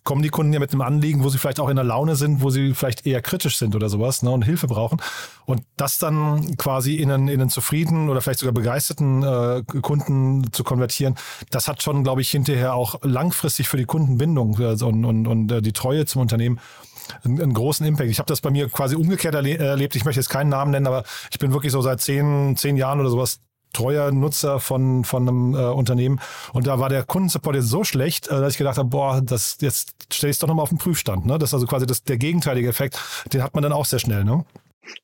kommen 0.05 0.21
die 0.21 0.29
Kunden 0.29 0.53
ja 0.53 0.59
mit 0.59 0.71
einem 0.71 0.81
Anliegen, 0.81 1.23
wo 1.23 1.29
sie 1.29 1.37
vielleicht 1.37 1.59
auch 1.59 1.67
in 1.67 1.75
der 1.75 1.83
Laune 1.83 2.15
sind, 2.15 2.41
wo 2.41 2.49
sie 2.49 2.73
vielleicht 2.73 3.05
eher 3.05 3.21
kritisch 3.21 3.57
sind 3.57 3.75
oder 3.75 3.89
sowas, 3.89 4.23
ne? 4.23 4.31
Und 4.31 4.43
Hilfe 4.43 4.67
brauchen. 4.67 5.01
Und 5.45 5.63
das 5.75 5.97
dann 5.97 6.55
quasi 6.55 6.95
in 6.95 7.11
einen, 7.11 7.27
in 7.27 7.41
einen 7.41 7.49
zufriedenen 7.49 8.07
oder 8.09 8.21
vielleicht 8.21 8.39
sogar 8.39 8.53
begeisterten 8.53 9.23
äh, 9.23 9.63
Kunden 9.81 10.53
zu 10.53 10.63
konvertieren, 10.63 11.15
das 11.49 11.67
hat 11.67 11.83
schon, 11.83 12.03
glaube 12.03 12.21
ich, 12.21 12.29
hinterher 12.29 12.75
auch 12.75 13.01
langfristig 13.03 13.67
für 13.67 13.77
die 13.77 13.85
Kundenbindung 13.85 14.57
äh, 14.59 14.81
und, 14.83 15.03
und, 15.03 15.27
und 15.27 15.51
äh, 15.51 15.61
die 15.61 15.73
Treue 15.73 16.05
zum 16.05 16.21
Unternehmen 16.21 16.59
einen, 17.23 17.41
einen 17.41 17.53
großen 17.53 17.85
Impact. 17.85 18.09
Ich 18.09 18.19
habe 18.19 18.27
das 18.27 18.41
bei 18.41 18.49
mir 18.49 18.69
quasi 18.69 18.95
umgekehrt 18.95 19.35
erle 19.35 19.57
erlebt. 19.57 19.95
Ich 19.95 20.05
möchte 20.05 20.19
jetzt 20.19 20.29
keinen 20.29 20.49
Namen 20.49 20.71
nennen, 20.71 20.87
aber 20.87 21.03
ich 21.31 21.39
bin 21.39 21.53
wirklich 21.53 21.71
so 21.71 21.81
seit 21.81 22.01
zehn, 22.01 22.55
zehn 22.55 22.77
Jahren 22.77 22.99
oder 22.99 23.09
sowas 23.09 23.41
treuer 23.73 24.11
Nutzer 24.11 24.59
von, 24.59 25.03
von 25.03 25.27
einem 25.27 25.53
äh, 25.53 25.67
Unternehmen. 25.69 26.19
Und 26.53 26.67
da 26.67 26.79
war 26.79 26.89
der 26.89 27.03
Kundensupport 27.03 27.55
jetzt 27.55 27.69
so 27.69 27.83
schlecht, 27.83 28.27
äh, 28.27 28.31
dass 28.31 28.53
ich 28.53 28.57
gedacht 28.57 28.77
habe, 28.77 28.89
boah, 28.89 29.21
das 29.21 29.57
jetzt 29.61 30.13
stelle 30.13 30.31
ich 30.31 30.35
es 30.35 30.39
doch 30.39 30.47
nochmal 30.47 30.63
auf 30.63 30.69
den 30.69 30.77
Prüfstand. 30.77 31.25
Ne? 31.25 31.37
Das 31.37 31.49
ist 31.49 31.53
also 31.53 31.67
quasi 31.67 31.85
das, 31.85 32.03
der 32.03 32.17
gegenteilige 32.17 32.67
Effekt. 32.67 32.99
Den 33.31 33.43
hat 33.43 33.53
man 33.53 33.61
dann 33.61 33.73
auch 33.73 33.85
sehr 33.85 33.99
schnell. 33.99 34.23
Ne? 34.23 34.43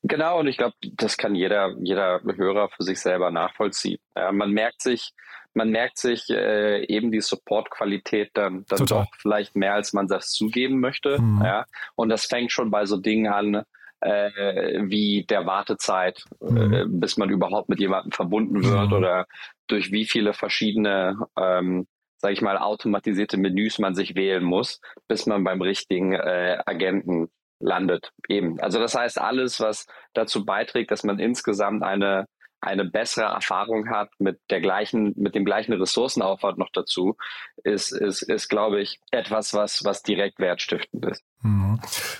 Genau, 0.02 0.40
und 0.40 0.48
ich 0.48 0.56
glaube, 0.56 0.74
das 0.94 1.16
kann 1.16 1.34
jeder, 1.34 1.74
jeder 1.80 2.20
Hörer 2.22 2.68
für 2.70 2.82
sich 2.82 3.00
selber 3.00 3.30
nachvollziehen. 3.30 3.98
Ja, 4.16 4.32
man 4.32 4.50
merkt 4.50 4.82
sich, 4.82 5.12
man 5.56 5.70
merkt 5.70 5.98
sich 5.98 6.28
äh, 6.28 6.84
eben 6.84 7.10
die 7.10 7.22
Support-Qualität 7.22 8.30
dann, 8.34 8.66
dann 8.68 8.84
doch 8.84 9.06
vielleicht 9.16 9.56
mehr, 9.56 9.72
als 9.72 9.94
man 9.94 10.06
das 10.06 10.30
zugeben 10.30 10.80
möchte. 10.80 11.20
Mhm. 11.20 11.42
Ja? 11.42 11.64
Und 11.96 12.10
das 12.10 12.26
fängt 12.26 12.52
schon 12.52 12.70
bei 12.70 12.84
so 12.84 12.98
Dingen 12.98 13.32
an, 13.32 13.62
äh, 14.00 14.82
wie 14.84 15.24
der 15.24 15.46
Wartezeit, 15.46 16.22
mhm. 16.40 16.72
äh, 16.72 16.84
bis 16.86 17.16
man 17.16 17.30
überhaupt 17.30 17.70
mit 17.70 17.80
jemandem 17.80 18.12
verbunden 18.12 18.62
wird 18.62 18.88
mhm. 18.88 18.92
oder 18.92 19.26
durch 19.66 19.90
wie 19.90 20.04
viele 20.04 20.34
verschiedene, 20.34 21.18
ähm, 21.38 21.86
sage 22.18 22.34
ich 22.34 22.42
mal, 22.42 22.58
automatisierte 22.58 23.38
Menüs 23.38 23.78
man 23.78 23.94
sich 23.94 24.14
wählen 24.14 24.44
muss, 24.44 24.80
bis 25.08 25.24
man 25.24 25.42
beim 25.42 25.62
richtigen 25.62 26.12
äh, 26.12 26.58
Agenten 26.66 27.28
landet. 27.60 28.12
Eben. 28.28 28.60
Also 28.60 28.78
das 28.78 28.94
heißt, 28.94 29.18
alles, 29.18 29.58
was 29.60 29.86
dazu 30.12 30.44
beiträgt, 30.44 30.90
dass 30.90 31.02
man 31.02 31.18
insgesamt 31.18 31.82
eine 31.82 32.26
eine 32.60 32.84
bessere 32.84 33.26
Erfahrung 33.26 33.90
hat 33.90 34.10
mit 34.18 34.40
der 34.50 34.60
gleichen, 34.60 35.14
mit 35.16 35.34
dem 35.34 35.44
gleichen 35.44 35.72
Ressourcenaufwand 35.72 36.58
noch 36.58 36.70
dazu, 36.72 37.16
ist, 37.64 37.92
ist, 37.92 38.22
ist, 38.22 38.48
glaube 38.48 38.80
ich, 38.80 39.00
etwas, 39.10 39.54
was, 39.54 39.84
was 39.84 40.02
direkt 40.02 40.38
wertstiftend 40.38 41.04
ist. 41.06 41.24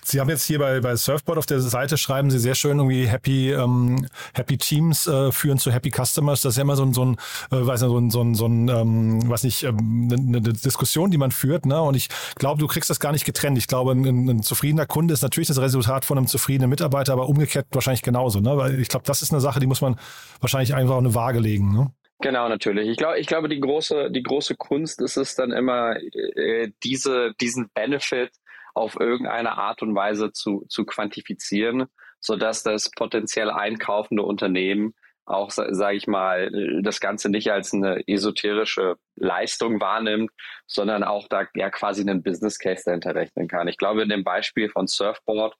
Sie 0.04 0.20
haben 0.20 0.28
jetzt 0.28 0.44
hier 0.44 0.58
bei, 0.58 0.80
bei 0.80 0.94
Surfboard 0.94 1.38
auf 1.38 1.46
der 1.46 1.60
Seite 1.60 1.96
schreiben 1.96 2.30
Sie 2.30 2.38
sehr 2.38 2.54
schön 2.54 2.78
irgendwie 2.78 3.06
Happy, 3.06 3.50
ähm, 3.52 4.06
Happy 4.34 4.56
Teams 4.56 5.06
äh, 5.06 5.32
führen 5.32 5.58
zu 5.58 5.72
Happy 5.72 5.90
Customers. 5.90 6.42
Das 6.42 6.52
ist 6.52 6.56
ja 6.58 6.62
immer 6.62 6.76
so 6.76 6.84
ein, 6.84 6.92
so 6.92 7.04
ein, 7.04 7.16
äh, 7.50 7.66
weiß 7.66 7.82
nicht, 7.82 7.90
so 7.90 7.98
ein, 7.98 8.10
so 8.10 8.22
ein, 8.22 8.34
so 8.34 8.46
ein 8.46 8.68
ähm, 8.68 9.28
weiß 9.28 9.44
nicht, 9.44 9.64
ähm, 9.64 10.08
eine, 10.12 10.38
eine 10.38 10.40
Diskussion, 10.40 11.10
die 11.10 11.18
man 11.18 11.32
führt. 11.32 11.66
Ne? 11.66 11.80
Und 11.80 11.96
ich 11.96 12.08
glaube, 12.36 12.60
du 12.60 12.66
kriegst 12.66 12.90
das 12.90 13.00
gar 13.00 13.12
nicht 13.12 13.24
getrennt. 13.24 13.58
Ich 13.58 13.66
glaube, 13.66 13.92
ein, 13.92 14.28
ein 14.28 14.42
zufriedener 14.42 14.86
Kunde 14.86 15.14
ist 15.14 15.22
natürlich 15.22 15.48
das 15.48 15.60
Resultat 15.60 16.04
von 16.04 16.18
einem 16.18 16.26
zufriedenen 16.26 16.70
Mitarbeiter, 16.70 17.12
aber 17.12 17.28
umgekehrt 17.28 17.66
wahrscheinlich 17.72 18.02
genauso. 18.02 18.40
Ne? 18.40 18.56
Weil 18.56 18.80
ich 18.80 18.88
glaube, 18.88 19.06
das 19.06 19.22
ist 19.22 19.32
eine 19.32 19.40
Sache, 19.40 19.60
die 19.60 19.66
muss 19.66 19.80
man 19.80 19.98
wahrscheinlich 20.40 20.74
einfach 20.74 20.94
auf 20.94 21.00
eine 21.00 21.14
Waage 21.14 21.40
legen. 21.40 21.72
Ne? 21.72 21.90
Genau, 22.20 22.48
natürlich. 22.48 22.88
Ich 22.88 22.96
glaube, 22.96 23.18
ich 23.18 23.26
glaube, 23.26 23.48
die 23.48 23.60
große, 23.60 24.10
die 24.10 24.22
große 24.22 24.56
Kunst 24.56 25.02
ist 25.02 25.16
es 25.16 25.34
dann 25.34 25.52
immer, 25.52 25.96
äh, 25.96 26.70
diese, 26.82 27.32
diesen 27.40 27.68
Benefit 27.74 28.30
auf 28.76 29.00
irgendeine 29.00 29.56
Art 29.56 29.82
und 29.82 29.94
Weise 29.94 30.32
zu, 30.32 30.66
zu 30.68 30.84
quantifizieren, 30.84 31.86
sodass 32.20 32.62
das 32.62 32.90
potenziell 32.90 33.50
einkaufende 33.50 34.22
Unternehmen 34.22 34.94
auch, 35.24 35.50
sage 35.50 35.96
ich 35.96 36.06
mal, 36.06 36.82
das 36.82 37.00
Ganze 37.00 37.28
nicht 37.28 37.50
als 37.50 37.72
eine 37.72 38.06
esoterische 38.06 38.96
Leistung 39.16 39.80
wahrnimmt, 39.80 40.30
sondern 40.66 41.02
auch 41.02 41.26
da 41.26 41.48
ja 41.56 41.70
quasi 41.70 42.02
einen 42.02 42.22
Business 42.22 42.58
Case 42.58 42.82
dahinter 42.84 43.14
rechnen 43.14 43.48
kann. 43.48 43.66
Ich 43.66 43.76
glaube, 43.76 44.02
in 44.02 44.08
dem 44.08 44.22
Beispiel 44.22 44.68
von 44.68 44.86
Surfboard 44.86 45.56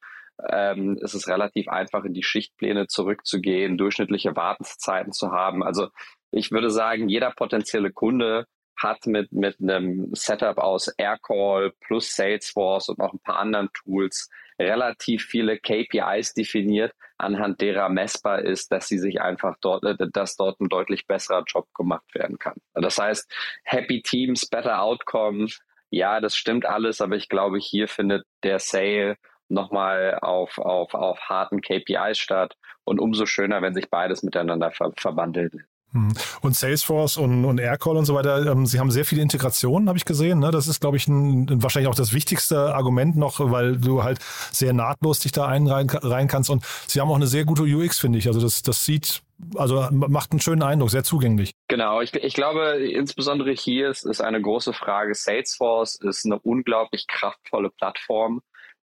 ähm, 0.50 0.99
ist 1.00 1.14
es 1.14 1.26
relativ 1.26 1.68
einfach, 1.68 2.04
in 2.04 2.12
die 2.12 2.23
Schichtpläne 2.23 2.87
zurückzugehen, 2.87 3.76
durchschnittliche 3.76 4.37
Wartungszeiten 4.37 5.12
zu 5.12 5.32
haben. 5.32 5.64
Also 5.64 5.88
ich 6.30 6.52
würde 6.52 6.70
sagen, 6.70 7.08
jeder 7.08 7.32
potenzielle 7.32 7.90
Kunde 7.90 8.46
hat 8.76 9.06
mit, 9.06 9.33
mit 9.33 9.61
einem 9.61 10.14
Setup 10.14 10.59
aus 10.59 10.88
Aircall 10.99 11.73
plus 11.80 12.14
Salesforce 12.14 12.90
und 12.90 12.99
noch 12.99 13.12
ein 13.12 13.21
paar 13.21 13.38
anderen 13.38 13.71
Tools 13.73 14.28
relativ 14.59 15.25
viele 15.25 15.59
KPIs 15.59 16.35
definiert, 16.35 16.92
anhand 17.18 17.61
derer 17.61 17.88
messbar 17.88 18.42
ist, 18.42 18.73
dass 18.73 18.88
sie 18.88 18.99
sich 18.99 19.21
einfach 19.21 19.56
dort, 19.61 19.85
äh, 19.85 19.97
dass 20.12 20.37
dort 20.37 20.61
ein 20.61 20.68
deutlich 20.68 21.06
besserer 21.06 21.45
Job 21.47 21.66
gemacht 21.75 22.14
werden 22.14 22.38
kann. 22.38 22.56
Das 22.75 22.99
heißt, 22.99 23.30
Happy 23.64 24.02
Teams, 24.02 24.47
Better 24.47 24.83
Outcome, 24.83 25.49
ja, 25.90 26.21
das 26.21 26.37
stimmt 26.37 26.66
alles, 26.66 27.00
aber 27.00 27.16
ich 27.16 27.28
glaube, 27.28 27.59
hier 27.59 27.88
findet 27.88 28.26
der 28.42 28.59
Sale 28.59 29.16
nochmal 29.49 30.18
auf, 30.21 30.59
auf, 30.59 30.95
auf 30.95 31.21
harten 31.21 31.61
KPIs 31.61 32.18
statt 32.18 32.56
und 32.85 33.00
umso 33.00 33.26
schöner, 33.26 33.62
wenn 33.62 33.75
sich 33.75 33.88
beides 33.88 34.23
miteinander 34.23 34.73
ver 34.73 34.92
verbandelt. 34.97 35.54
Mhm. 35.92 36.12
Und 36.40 36.56
Salesforce 36.56 37.16
und, 37.16 37.44
und 37.44 37.58
Aircall 37.58 37.96
und 37.96 38.04
so 38.04 38.14
weiter, 38.14 38.44
ähm, 38.46 38.66
sie 38.66 38.78
haben 38.78 38.90
sehr 38.90 39.04
viele 39.04 39.22
Integrationen, 39.22 39.88
habe 39.88 39.98
ich 39.98 40.04
gesehen. 40.04 40.40
Ne? 40.40 40.50
Das 40.50 40.68
ist, 40.68 40.80
glaube 40.80 40.96
ich, 40.96 41.08
ein, 41.08 41.62
wahrscheinlich 41.62 41.88
auch 41.88 41.94
das 41.94 42.12
wichtigste 42.12 42.74
Argument 42.74 43.16
noch, 43.16 43.40
weil 43.40 43.78
du 43.78 44.02
halt 44.02 44.18
sehr 44.50 44.72
nahtlos 44.72 45.20
dich 45.20 45.32
da 45.32 45.46
einreihen 45.46 45.88
rein 45.88 46.28
kannst. 46.28 46.50
Und 46.50 46.64
sie 46.86 47.00
haben 47.00 47.10
auch 47.10 47.16
eine 47.16 47.26
sehr 47.26 47.44
gute 47.44 47.62
UX, 47.62 47.98
finde 47.98 48.18
ich. 48.18 48.26
Also 48.26 48.40
das, 48.40 48.62
das 48.62 48.84
sieht, 48.84 49.22
also 49.54 49.88
macht 49.90 50.32
einen 50.32 50.40
schönen 50.40 50.62
Eindruck, 50.62 50.90
sehr 50.90 51.04
zugänglich. 51.04 51.52
Genau, 51.68 52.00
ich, 52.00 52.14
ich 52.14 52.34
glaube, 52.34 52.78
insbesondere 52.78 53.52
hier 53.52 53.90
ist, 53.90 54.04
ist 54.04 54.20
eine 54.20 54.40
große 54.40 54.72
Frage. 54.72 55.14
Salesforce 55.14 55.96
ist 55.96 56.26
eine 56.26 56.38
unglaublich 56.38 57.06
kraftvolle 57.06 57.70
Plattform 57.70 58.42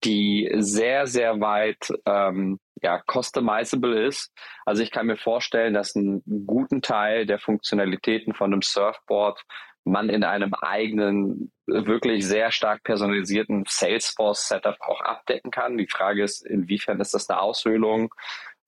die 0.05 0.49
sehr, 0.59 1.07
sehr 1.07 1.39
weit 1.41 1.91
ähm, 2.05 2.59
ja, 2.81 3.01
customizable 3.11 4.05
ist. 4.05 4.31
Also 4.65 4.83
ich 4.83 4.91
kann 4.91 5.07
mir 5.07 5.17
vorstellen, 5.17 5.73
dass 5.73 5.95
einen 5.95 6.23
guten 6.45 6.81
Teil 6.81 7.25
der 7.25 7.39
Funktionalitäten 7.39 8.33
von 8.33 8.53
einem 8.53 8.61
Surfboard 8.61 9.43
man 9.85 10.09
in 10.09 10.23
einem 10.23 10.53
eigenen, 10.55 11.51
wirklich 11.67 12.25
sehr 12.25 12.51
stark 12.51 12.83
personalisierten 12.83 13.65
Salesforce-Setup 13.67 14.77
auch 14.81 15.01
abdecken 15.01 15.51
kann. 15.51 15.77
Die 15.77 15.87
Frage 15.87 16.23
ist, 16.23 16.45
inwiefern 16.45 16.99
ist 16.99 17.13
das 17.13 17.29
eine 17.29 17.39
Aushöhlung? 17.39 18.13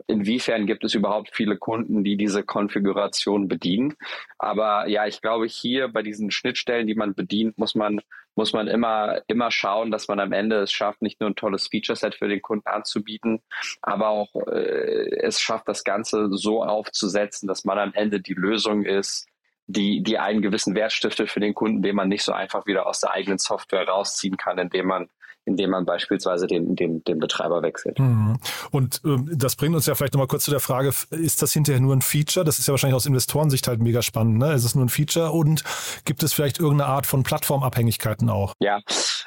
Inwiefern 0.06 0.68
gibt 0.68 0.84
es 0.84 0.94
überhaupt 0.94 1.32
viele 1.34 1.58
Kunden, 1.58 2.04
die 2.04 2.18
diese 2.18 2.44
Konfiguration 2.44 3.48
bedienen? 3.48 3.96
Aber 4.38 4.88
ja, 4.88 5.08
ich 5.08 5.22
glaube, 5.22 5.48
hier 5.48 5.88
bei 5.88 6.04
diesen 6.04 6.30
Schnittstellen, 6.30 6.86
die 6.86 6.96
man 6.96 7.16
bedient, 7.16 7.58
muss 7.58 7.74
man, 7.74 8.00
muss 8.38 8.54
man 8.54 8.68
immer, 8.68 9.22
immer 9.28 9.52
schauen, 9.52 9.92
dass 9.92 10.08
man 10.08 10.20
am 10.20 10.32
Ende 10.32 10.58
es 10.62 10.72
schafft, 10.72 11.02
nicht 11.02 11.20
nur 11.20 11.30
ein 11.30 11.36
tolles 11.36 11.68
Feature-Set 11.68 12.16
für 12.16 12.28
den 12.28 12.42
Kunden 12.42 12.68
anzubieten, 12.68 13.42
aber 13.82 14.10
auch 14.10 14.34
äh, 14.48 15.10
es 15.22 15.42
schafft, 15.42 15.68
das 15.68 15.84
Ganze 15.84 16.30
so 16.32 16.64
aufzusetzen, 16.64 17.48
dass 17.48 17.66
man 17.66 17.80
am 17.80 17.94
Ende 17.94 18.22
die 18.22 18.36
Lösung 18.36 18.86
ist, 18.86 19.28
die, 19.66 20.02
die 20.02 20.18
einen 20.18 20.42
gewissen 20.42 20.76
Wert 20.76 20.94
stiftet 20.94 21.30
für 21.30 21.42
den 21.42 21.54
Kunden, 21.54 21.82
den 21.82 21.96
man 21.96 22.08
nicht 22.08 22.24
so 22.24 22.32
einfach 22.32 22.66
wieder 22.66 22.88
aus 22.88 23.02
der 23.02 23.12
eigenen 23.12 23.38
Software 23.38 23.88
rausziehen 23.88 24.38
kann, 24.38 24.58
indem 24.58 24.88
man 24.88 25.10
indem 25.48 25.72
man 25.72 25.86
beispielsweise 25.86 26.46
den, 26.46 26.76
den, 26.76 27.04
den 27.04 27.20
Betreiber 27.20 27.62
wechselt. 27.62 27.98
Mhm. 28.00 28.38
Und 28.72 29.02
äh, 29.06 29.18
das 29.36 29.56
bringt 29.56 29.76
uns 29.76 29.86
ja 29.86 29.96
vielleicht 29.96 30.14
nochmal 30.14 30.28
kurz 30.28 30.44
zu 30.44 30.52
der 30.52 30.60
Frage, 30.60 30.90
ist 31.10 31.42
das 31.42 31.54
hinterher 31.54 31.82
nur 31.82 31.96
ein 31.96 32.02
Feature? 32.02 32.46
Das 32.46 32.60
ist 32.60 32.68
ja 32.68 32.74
wahrscheinlich 32.74 32.96
aus 32.96 33.06
Investorensicht 33.06 33.68
halt 33.68 33.82
mega 33.82 34.02
spannend. 34.02 34.38
Ne? 34.38 34.54
Ist 34.54 34.66
es 34.66 34.76
nur 34.76 34.86
ein 34.86 34.90
Feature 34.90 35.32
und 35.32 35.64
gibt 36.06 36.22
es 36.22 36.34
vielleicht 36.34 36.60
irgendeine 36.60 36.90
Art 36.90 37.06
von 37.06 37.24
Plattformabhängigkeiten 37.24 38.30
auch? 38.30 38.54
Ja, 38.60 38.82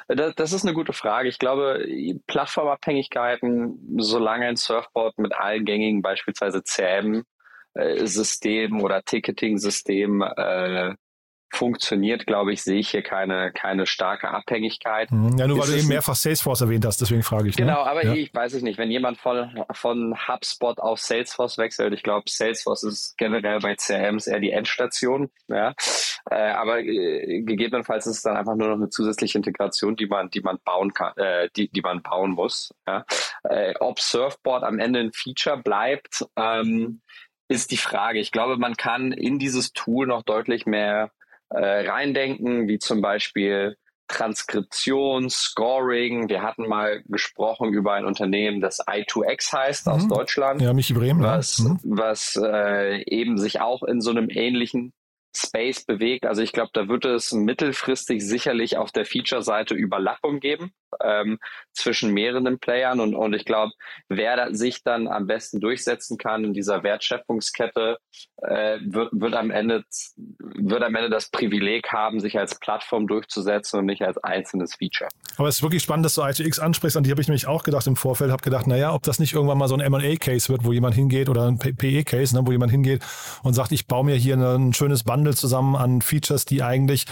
das, 0.07 0.35
das 0.35 0.53
ist 0.53 0.63
eine 0.63 0.73
gute 0.73 0.93
Frage. 0.93 1.27
Ich 1.27 1.39
glaube, 1.39 1.85
Plattformabhängigkeiten, 2.27 3.97
solange 3.97 4.45
ein 4.45 4.55
Surfboard 4.55 5.17
mit 5.17 5.33
allen 5.33 5.65
gängigen 5.65 6.01
beispielsweise 6.01 6.61
CRM 6.61 7.23
äh, 7.73 8.05
System 8.05 8.81
oder 8.81 9.01
Ticketing-System 9.03 10.21
äh, 10.21 10.93
funktioniert, 11.51 12.25
glaube 12.25 12.53
ich, 12.53 12.63
sehe 12.63 12.79
ich 12.79 12.89
hier 12.89 13.01
keine, 13.01 13.51
keine 13.51 13.85
starke 13.85 14.29
Abhängigkeit. 14.29 15.11
Mhm. 15.11 15.37
Ja, 15.37 15.47
nur 15.47 15.59
weil 15.59 15.67
du 15.67 15.77
eben 15.77 15.89
mehrfach 15.89 16.15
Salesforce 16.15 16.61
erwähnt 16.61 16.85
hast, 16.85 17.01
deswegen 17.01 17.23
frage 17.23 17.49
ich. 17.49 17.57
Ne? 17.57 17.65
Genau, 17.65 17.83
ne? 17.83 17.91
aber 17.91 18.05
ja. 18.05 18.13
ich 18.13 18.33
weiß 18.33 18.53
es 18.53 18.63
nicht. 18.63 18.77
Wenn 18.77 18.89
jemand 18.89 19.17
von, 19.17 19.63
von 19.71 20.15
HubSpot 20.27 20.79
auf 20.79 20.99
Salesforce 20.99 21.57
wechselt, 21.57 21.93
ich 21.93 22.03
glaube, 22.03 22.23
Salesforce 22.29 22.83
ist 22.83 23.17
generell 23.17 23.59
bei 23.59 23.75
CRMs 23.75 24.27
eher 24.27 24.39
die 24.39 24.51
Endstation. 24.51 25.29
Ja, 25.49 25.75
äh, 26.29 26.35
aber 26.35 26.79
äh, 26.79 27.41
gegebenenfalls 27.41 28.07
ist 28.07 28.17
es 28.17 28.23
dann 28.23 28.37
einfach 28.37 28.55
nur 28.55 28.69
noch 28.69 28.75
eine 28.75 28.89
zusätzliche 28.89 29.37
Integration, 29.37 29.95
die 29.97 30.07
man, 30.07 30.29
die 30.29 30.41
man 30.41 30.57
bauen 30.63 30.93
kann, 30.93 31.13
äh, 31.17 31.49
die, 31.55 31.69
die 31.69 31.81
man 31.81 32.01
bauen 32.01 32.31
muss. 32.31 32.73
Ja? 32.87 33.05
Äh, 33.43 33.73
ob 33.79 33.99
Surfboard 33.99 34.63
am 34.63 34.79
Ende 34.79 35.01
ein 35.01 35.11
Feature 35.13 35.57
bleibt, 35.57 36.25
ähm, 36.37 37.01
ist 37.49 37.71
die 37.71 37.77
Frage. 37.77 38.19
Ich 38.19 38.31
glaube, 38.31 38.57
man 38.57 38.75
kann 38.77 39.11
in 39.11 39.37
dieses 39.37 39.73
Tool 39.73 40.07
noch 40.07 40.23
deutlich 40.23 40.65
mehr 40.65 41.11
äh, 41.51 41.89
reindenken, 41.89 42.67
wie 42.67 42.79
zum 42.79 43.01
Beispiel 43.01 43.77
Transkription, 44.07 45.29
Scoring. 45.29 46.29
Wir 46.29 46.41
hatten 46.41 46.67
mal 46.67 47.01
gesprochen 47.05 47.73
über 47.73 47.93
ein 47.93 48.05
Unternehmen, 48.05 48.59
das 48.59 48.79
i2X 48.79 49.53
heißt 49.53 49.87
mhm. 49.87 49.93
aus 49.93 50.07
Deutschland. 50.07 50.61
Ja, 50.61 50.73
Michi 50.73 50.93
Bremen. 50.93 51.21
Was, 51.21 51.59
mhm. 51.59 51.79
was 51.83 52.39
äh, 52.41 53.03
eben 53.03 53.37
sich 53.37 53.61
auch 53.61 53.83
in 53.83 54.01
so 54.01 54.11
einem 54.11 54.29
ähnlichen 54.29 54.93
Space 55.35 55.85
bewegt. 55.85 56.25
Also 56.25 56.41
ich 56.41 56.51
glaube, 56.51 56.71
da 56.73 56.89
wird 56.89 57.05
es 57.05 57.31
mittelfristig 57.31 58.21
sicherlich 58.21 58.77
auf 58.77 58.91
der 58.91 59.05
Feature-Seite 59.05 59.75
Überlappung 59.75 60.41
geben 60.41 60.73
ähm, 61.03 61.39
zwischen 61.73 62.13
mehreren 62.13 62.59
Playern 62.59 62.99
und, 62.99 63.15
und 63.15 63.33
ich 63.33 63.45
glaube, 63.45 63.71
wer 64.09 64.35
da 64.35 64.53
sich 64.53 64.83
dann 64.83 65.07
am 65.07 65.27
besten 65.27 65.59
durchsetzen 65.59 66.17
kann 66.17 66.43
in 66.43 66.53
dieser 66.53 66.83
Wertschöpfungskette, 66.83 67.97
äh, 68.37 68.79
wird, 68.81 69.09
wird 69.13 69.35
am 69.35 69.51
Ende 69.51 69.83
wird 70.17 70.83
am 70.83 70.95
Ende 70.95 71.09
das 71.09 71.29
Privileg 71.29 71.91
haben, 71.91 72.19
sich 72.19 72.37
als 72.37 72.59
Plattform 72.59 73.07
durchzusetzen 73.07 73.79
und 73.79 73.85
nicht 73.85 74.01
als 74.01 74.17
einzelnes 74.17 74.75
Feature. 74.75 75.09
Aber 75.37 75.47
es 75.47 75.57
ist 75.57 75.63
wirklich 75.63 75.83
spannend, 75.83 76.05
dass 76.05 76.15
du 76.15 76.21
ITX 76.21 76.59
ansprichst, 76.59 76.97
an 76.97 77.03
die 77.03 77.11
habe 77.11 77.21
ich 77.21 77.27
nämlich 77.27 77.47
auch 77.47 77.63
gedacht 77.63 77.87
im 77.87 77.95
Vorfeld, 77.95 78.31
habe 78.31 78.43
gedacht, 78.43 78.67
naja, 78.67 78.93
ob 78.93 79.03
das 79.03 79.19
nicht 79.19 79.33
irgendwann 79.33 79.57
mal 79.57 79.67
so 79.67 79.75
ein 79.75 79.81
M&A-Case 79.81 80.49
wird, 80.49 80.63
wo 80.63 80.73
jemand 80.73 80.95
hingeht 80.95 81.29
oder 81.29 81.47
ein 81.47 81.57
PE-Case, 81.57 82.35
ne, 82.35 82.45
wo 82.45 82.51
jemand 82.51 82.71
hingeht 82.71 83.01
und 83.43 83.53
sagt, 83.53 83.71
ich 83.71 83.87
baue 83.87 84.05
mir 84.05 84.15
hier 84.15 84.35
ein 84.35 84.73
schönes 84.73 85.03
Bundle 85.03 85.35
zusammen 85.35 85.75
an 85.75 86.01
Features, 86.01 86.45
die 86.45 86.63
eigentlich 86.63 87.05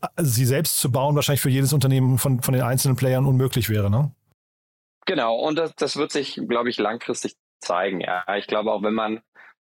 äh, 0.00 0.06
sie 0.22 0.44
selbst 0.44 0.78
zu 0.78 0.90
bauen, 0.90 1.14
wahrscheinlich 1.14 1.40
für 1.40 1.50
jedes 1.50 1.72
Unternehmen 1.72 2.18
von, 2.18 2.42
von 2.42 2.54
den 2.54 2.62
einzelnen 2.62 2.96
Playern 2.96 3.17
unmöglich 3.26 3.68
wäre, 3.68 3.90
ne? 3.90 4.12
Genau, 5.06 5.36
und 5.36 5.56
das, 5.58 5.74
das 5.74 5.96
wird 5.96 6.12
sich, 6.12 6.40
glaube 6.48 6.68
ich, 6.68 6.78
langfristig 6.78 7.36
zeigen. 7.60 8.00
Ja, 8.00 8.24
ich 8.36 8.46
glaube 8.46 8.72
auch, 8.72 8.82
wenn 8.82 8.94
man 8.94 9.22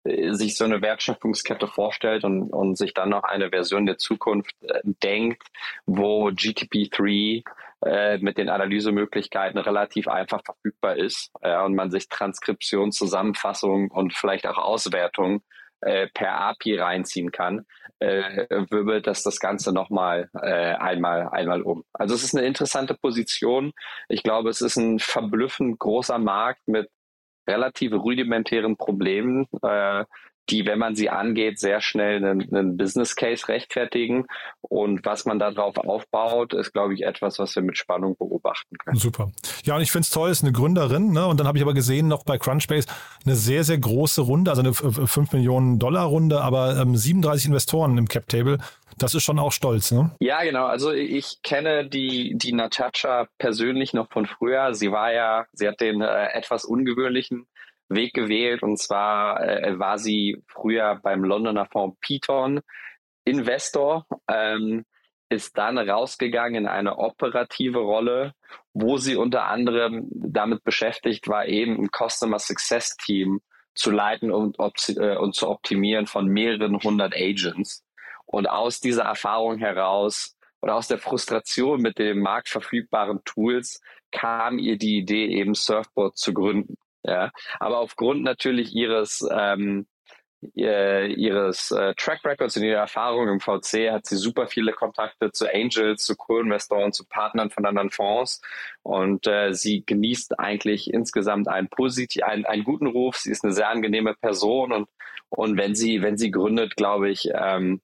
äh, 0.05 0.33
sich 0.33 0.57
so 0.57 0.65
eine 0.65 0.83
Wertschöpfungskette 0.83 1.69
vorstellt 1.69 2.25
und, 2.25 2.51
und 2.51 2.77
sich 2.77 2.95
dann 2.95 3.11
noch 3.11 3.25
eine 3.25 3.51
Version 3.51 3.87
der 3.87 3.99
Zukunft 3.99 4.55
äh, 4.63 4.81
denkt, 4.85 5.47
wo 5.87 6.29
GTP3 6.29 7.45
äh, 7.85 8.19
mit 8.19 8.39
den 8.39 8.49
Analysemöglichkeiten 8.49 9.59
relativ 9.59 10.09
einfach 10.09 10.43
verfügbar 10.45 10.97
ist 10.97 11.31
äh, 11.43 11.61
und 11.63 11.75
man 11.75 11.91
sich 11.91 12.09
Transkription, 12.09 12.91
Zusammenfassung 12.91 13.91
und 13.91 14.15
vielleicht 14.15 14.47
auch 14.47 14.59
Auswertung 14.59 15.43
äh, 15.81 16.09
per 16.15 16.41
API 16.41 16.79
reinziehen 16.79 17.31
kann, 17.31 17.65
äh, 18.01 18.47
wirbelt 18.71 19.07
das 19.07 19.23
das 19.23 19.41
Ganze 19.41 19.73
nochmal 19.73 20.31
äh, 20.41 20.75
einmal, 20.75 21.29
einmal 21.29 21.63
um. 21.63 21.85
Also 21.93 22.15
es 22.15 22.25
ist 22.25 22.37
eine 22.37 22.47
interessante 22.47 22.95
Position. 22.95 23.73
Ich 24.09 24.23
glaube, 24.23 24.51
es 24.51 24.61
ist 24.61 24.77
ein 24.77 24.99
verblüffend 24.99 25.79
großer 25.79 26.19
Markt 26.19 26.67
mit 26.67 26.89
relativ 27.49 27.93
rudimentären 27.93 28.77
Problemen, 28.77 29.47
äh, 29.63 30.05
die, 30.51 30.67
wenn 30.67 30.79
man 30.79 30.95
sie 30.95 31.11
angeht, 31.11 31.59
sehr 31.59 31.81
schnell 31.81 32.17
einen, 32.17 32.55
einen 32.55 32.77
Business 32.77 33.17
Case 33.17 33.49
rechtfertigen. 33.49 34.27
Und 34.61 35.05
was 35.05 35.25
man 35.25 35.39
darauf 35.39 35.77
aufbaut, 35.79 36.55
ist, 36.55 36.73
glaube 36.73 36.95
ich, 36.95 37.03
etwas, 37.03 37.39
was 37.39 37.55
wir 37.55 37.63
mit 37.63 37.77
Spannung 37.77 38.17
beobachten 38.17 38.77
können. 38.79 38.97
Super. 38.97 39.31
Ja, 39.65 39.77
und 39.77 39.83
ich 39.83 39.91
finde 39.91 40.05
es 40.05 40.11
toll, 40.11 40.31
ist 40.31 40.43
eine 40.43 40.53
Gründerin. 40.53 41.13
Ne? 41.13 41.27
Und 41.27 41.39
dann 41.39 41.47
habe 41.47 41.59
ich 41.59 41.63
aber 41.63 41.75
gesehen, 41.75 42.09
noch 42.09 42.25
bei 42.25 42.39
Crunchbase 42.39 42.89
eine 43.25 43.35
sehr, 43.35 43.65
sehr 43.65 43.79
große 43.79 44.23
Runde, 44.23 44.51
also 44.51 44.63
eine 44.63 44.73
5 44.73 45.33
Millionen 45.33 45.79
Dollar 45.79 46.05
Runde, 46.05 46.41
aber 46.41 46.77
ähm, 46.79 46.97
37 46.97 47.47
Investoren 47.47 47.99
im 47.99 48.09
Cap 48.09 48.29
Table. 48.29 48.59
Das 48.97 49.15
ist 49.15 49.23
schon 49.23 49.39
auch 49.39 49.53
stolz, 49.53 49.93
ne? 49.93 50.11
Ja, 50.21 50.43
genau. 50.43 50.67
Also 50.67 50.93
ich 50.93 51.41
kenne 51.43 51.89
die, 51.89 52.37
die 52.37 52.53
Natascha 52.53 53.29
persönlich 53.39 53.93
noch 53.93 54.11
von 54.11 54.27
früher. 54.27 54.75
Sie 54.75 54.91
war 54.91 55.13
ja, 55.13 55.47
sie 55.53 55.69
hat 55.69 55.81
den 55.81 56.01
äh, 56.01 56.27
etwas 56.33 56.65
ungewöhnlichen 56.65 57.47
Weg 57.89 58.15
gewählt. 58.15 58.63
Und 58.63 58.79
zwar 58.79 59.41
äh, 59.43 59.79
war 59.79 59.99
sie 59.99 60.43
früher 60.47 61.01
beim 61.03 61.25
Londoner 61.25 61.67
Fonds 61.67 61.97
Piton 62.01 62.61
Investor. 63.25 64.07
Ähm, 64.29 64.85
ist 65.31 65.59
dann 65.59 65.79
rausgegangen 65.79 66.65
in 66.65 66.67
eine 66.67 66.99
operative 66.99 67.81
Rolle, 67.81 68.33
wo 68.73 68.97
sie 68.97 69.17
unter 69.17 69.45
anderem 69.45 70.09
damit 70.11 70.65
beschäftigt 70.65 71.29
war, 71.29 71.47
eben 71.47 71.77
ein 71.77 71.91
Customer 71.91 72.39
Success 72.39 72.97
Team 72.97 73.41
zu 73.75 73.91
leiten 73.91 74.33
und, 74.33 74.57
äh, 74.89 75.17
und 75.17 75.35
zu 75.35 75.49
optimieren 75.49 76.07
von 76.07 76.27
mehreren 76.27 76.81
hundert 76.83 77.15
Agents. 77.15 77.85
Und 78.25 78.49
aus 78.49 78.81
dieser 78.81 79.05
Erfahrung 79.05 79.59
heraus 79.59 80.37
oder 80.61 80.75
aus 80.75 80.89
der 80.89 80.99
Frustration 80.99 81.81
mit 81.81 81.99
den 81.99 82.21
marktverfügbaren 82.21 83.21
Tools 83.25 83.81
kam 84.11 84.59
ihr 84.59 84.77
die 84.79 84.99
Idee, 84.99 85.27
eben 85.27 85.55
Surfboard 85.55 86.17
zu 86.17 86.33
gründen. 86.33 86.77
Ja, 87.09 87.31
aber 87.59 87.79
aufgrund 87.79 88.23
natürlich 88.23 88.75
ihres 88.75 89.27
ähm, 89.31 89.87
ihres 90.55 91.73
äh, 91.73 91.95
Track 91.97 92.25
Records 92.25 92.57
und 92.57 92.63
ihrer 92.63 92.83
Erfahrung 92.83 93.29
im 93.29 93.41
VC 93.41 93.91
hat 93.91 94.07
sie 94.07 94.17
super 94.17 94.47
viele 94.47 94.73
Kontakte 94.73 95.33
zu 95.33 95.53
Angels, 95.53 96.05
zu 96.05 96.15
Co-Investoren, 96.15 96.93
zu 96.93 97.05
Partnern 97.07 97.51
von 97.51 97.67
anderen 97.67 97.91
Fonds. 97.91 98.41
Und 98.83 99.27
äh, 99.27 99.53
sie 99.53 99.85
genießt 99.85 100.39
eigentlich 100.39 100.93
insgesamt 100.93 101.49
einen 101.49 101.69
positiv, 101.69 102.23
einen, 102.23 102.45
einen 102.45 102.63
guten 102.63 102.87
Ruf. 102.87 103.17
Sie 103.17 103.33
ist 103.33 103.43
eine 103.43 103.53
sehr 103.53 103.69
angenehme 103.69 104.15
Person. 104.15 104.73
Und 104.73 104.89
und 105.31 105.57
wenn 105.59 105.75
sie 105.75 106.03
wenn 106.03 106.17
sie 106.17 106.31
gründet, 106.31 106.77
glaube 106.77 107.11
ich, 107.11 107.29
ähm, 107.35 107.81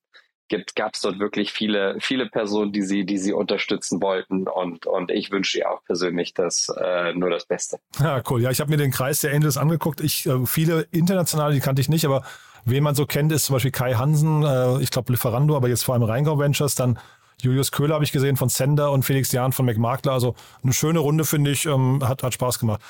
gab 0.48 0.94
es 0.94 1.00
dort 1.00 1.18
wirklich 1.18 1.52
viele, 1.52 1.96
viele 2.00 2.26
Personen, 2.26 2.72
die 2.72 2.82
sie, 2.82 3.04
die 3.04 3.18
sie 3.18 3.32
unterstützen 3.32 4.02
wollten. 4.02 4.46
Und, 4.48 4.86
und 4.86 5.10
ich 5.10 5.30
wünsche 5.30 5.58
ihr 5.58 5.70
auch 5.70 5.82
persönlich 5.84 6.34
das 6.34 6.68
äh, 6.80 7.12
nur 7.14 7.30
das 7.30 7.46
Beste. 7.46 7.78
Ja, 7.98 8.22
cool. 8.30 8.42
Ja, 8.42 8.50
ich 8.50 8.60
habe 8.60 8.70
mir 8.70 8.76
den 8.76 8.90
Kreis 8.90 9.20
der 9.20 9.34
Angels 9.34 9.56
angeguckt. 9.56 10.00
Ich, 10.00 10.26
äh, 10.26 10.46
viele 10.46 10.82
internationale, 10.90 11.54
die 11.54 11.60
kannte 11.60 11.80
ich 11.80 11.88
nicht, 11.88 12.04
aber 12.04 12.24
wen 12.64 12.82
man 12.82 12.94
so 12.94 13.06
kennt, 13.06 13.32
ist 13.32 13.46
zum 13.46 13.54
Beispiel 13.54 13.72
Kai 13.72 13.94
Hansen, 13.94 14.42
äh, 14.42 14.80
ich 14.82 14.90
glaube 14.90 15.12
Lieferando, 15.12 15.56
aber 15.56 15.68
jetzt 15.68 15.84
vor 15.84 15.94
allem 15.94 16.04
Rheingau 16.04 16.38
Ventures, 16.38 16.74
dann 16.74 16.98
Julius 17.40 17.72
Köhler 17.72 17.94
habe 17.94 18.04
ich 18.04 18.12
gesehen 18.12 18.36
von 18.36 18.48
Sender 18.48 18.92
und 18.92 19.04
Felix 19.04 19.32
Jahn 19.32 19.52
von 19.52 19.66
McMakler. 19.66 20.12
Also 20.12 20.34
eine 20.62 20.72
schöne 20.72 21.00
Runde, 21.00 21.24
finde 21.24 21.50
ich, 21.50 21.66
ähm, 21.66 22.00
hat, 22.06 22.22
hat 22.22 22.34
Spaß 22.34 22.58
gemacht. 22.58 22.80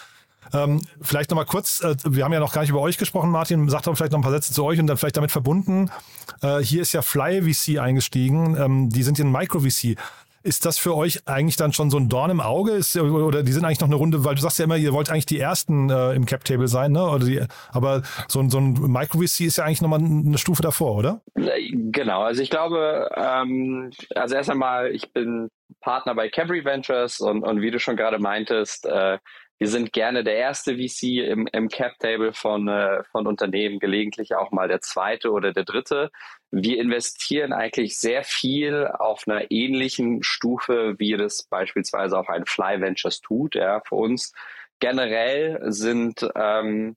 Ähm, 0.52 0.82
vielleicht 1.00 1.30
nochmal 1.30 1.46
kurz, 1.46 1.82
äh, 1.82 1.96
wir 2.04 2.24
haben 2.24 2.32
ja 2.32 2.40
noch 2.40 2.52
gar 2.52 2.62
nicht 2.62 2.70
über 2.70 2.80
euch 2.80 2.98
gesprochen, 2.98 3.30
Martin, 3.30 3.68
sagt 3.68 3.86
doch 3.86 3.96
vielleicht 3.96 4.12
noch 4.12 4.18
ein 4.18 4.22
paar 4.22 4.32
Sätze 4.32 4.52
zu 4.52 4.64
euch 4.64 4.78
und 4.78 4.86
dann 4.86 4.96
vielleicht 4.96 5.16
damit 5.16 5.30
verbunden. 5.30 5.90
Äh, 6.42 6.58
hier 6.58 6.82
ist 6.82 6.92
ja 6.92 7.02
Fly 7.02 7.42
VC 7.42 7.78
eingestiegen, 7.78 8.56
ähm, 8.58 8.88
die 8.90 9.02
sind 9.02 9.18
in 9.18 9.30
Micro 9.30 9.60
VC. 9.60 9.96
Ist 10.44 10.66
das 10.66 10.76
für 10.76 10.94
euch 10.94 11.26
eigentlich 11.26 11.56
dann 11.56 11.72
schon 11.72 11.88
so 11.88 11.96
ein 11.96 12.10
Dorn 12.10 12.30
im 12.30 12.40
Auge? 12.42 12.72
Ist, 12.72 12.94
oder 12.98 13.42
die 13.42 13.52
sind 13.52 13.64
eigentlich 13.64 13.80
noch 13.80 13.88
eine 13.88 13.96
Runde, 13.96 14.26
weil 14.26 14.34
du 14.34 14.42
sagst 14.42 14.58
ja 14.58 14.66
immer, 14.66 14.76
ihr 14.76 14.92
wollt 14.92 15.10
eigentlich 15.10 15.24
die 15.24 15.40
Ersten 15.40 15.88
äh, 15.88 16.12
im 16.12 16.26
Cap-Table 16.26 16.68
sein, 16.68 16.92
ne? 16.92 17.02
Oder 17.02 17.24
die, 17.24 17.40
aber 17.72 18.02
so, 18.28 18.40
ein 18.40 18.50
so 18.50 18.58
ein 18.58 18.74
Micro-VC 18.74 19.46
ist 19.46 19.56
ja 19.56 19.64
eigentlich 19.64 19.80
nochmal 19.80 20.00
eine 20.00 20.36
Stufe 20.36 20.60
davor, 20.60 20.96
oder? 20.96 21.22
Genau, 21.34 22.22
also 22.22 22.42
ich 22.42 22.50
glaube, 22.50 23.08
ähm, 23.16 23.90
also 24.14 24.34
erst 24.34 24.50
einmal, 24.50 24.90
ich 24.94 25.14
bin 25.14 25.48
Partner 25.80 26.14
bei 26.14 26.28
Cabri 26.28 26.62
Ventures 26.62 27.20
und, 27.20 27.42
und 27.42 27.62
wie 27.62 27.70
du 27.70 27.78
schon 27.78 27.96
gerade 27.96 28.18
meintest, 28.18 28.84
äh, 28.84 29.16
wir 29.58 29.68
sind 29.68 29.92
gerne 29.92 30.24
der 30.24 30.36
erste 30.36 30.76
VC 30.76 31.24
im, 31.28 31.46
im 31.52 31.68
Cap-Table 31.68 32.32
von, 32.32 32.68
äh, 32.68 33.04
von 33.04 33.26
Unternehmen, 33.26 33.78
gelegentlich 33.78 34.34
auch 34.34 34.50
mal 34.50 34.68
der 34.68 34.80
zweite 34.80 35.30
oder 35.30 35.52
der 35.52 35.64
dritte. 35.64 36.10
Wir 36.50 36.80
investieren 36.80 37.52
eigentlich 37.52 37.98
sehr 37.98 38.24
viel 38.24 38.86
auf 38.86 39.26
einer 39.26 39.50
ähnlichen 39.50 40.22
Stufe, 40.22 40.96
wie 40.98 41.16
das 41.16 41.44
beispielsweise 41.44 42.18
auch 42.18 42.28
ein 42.28 42.46
Fly 42.46 42.80
Ventures 42.80 43.20
tut. 43.20 43.54
Ja, 43.54 43.80
für 43.86 43.94
uns 43.94 44.32
generell 44.80 45.60
sind 45.72 46.28
ähm, 46.34 46.96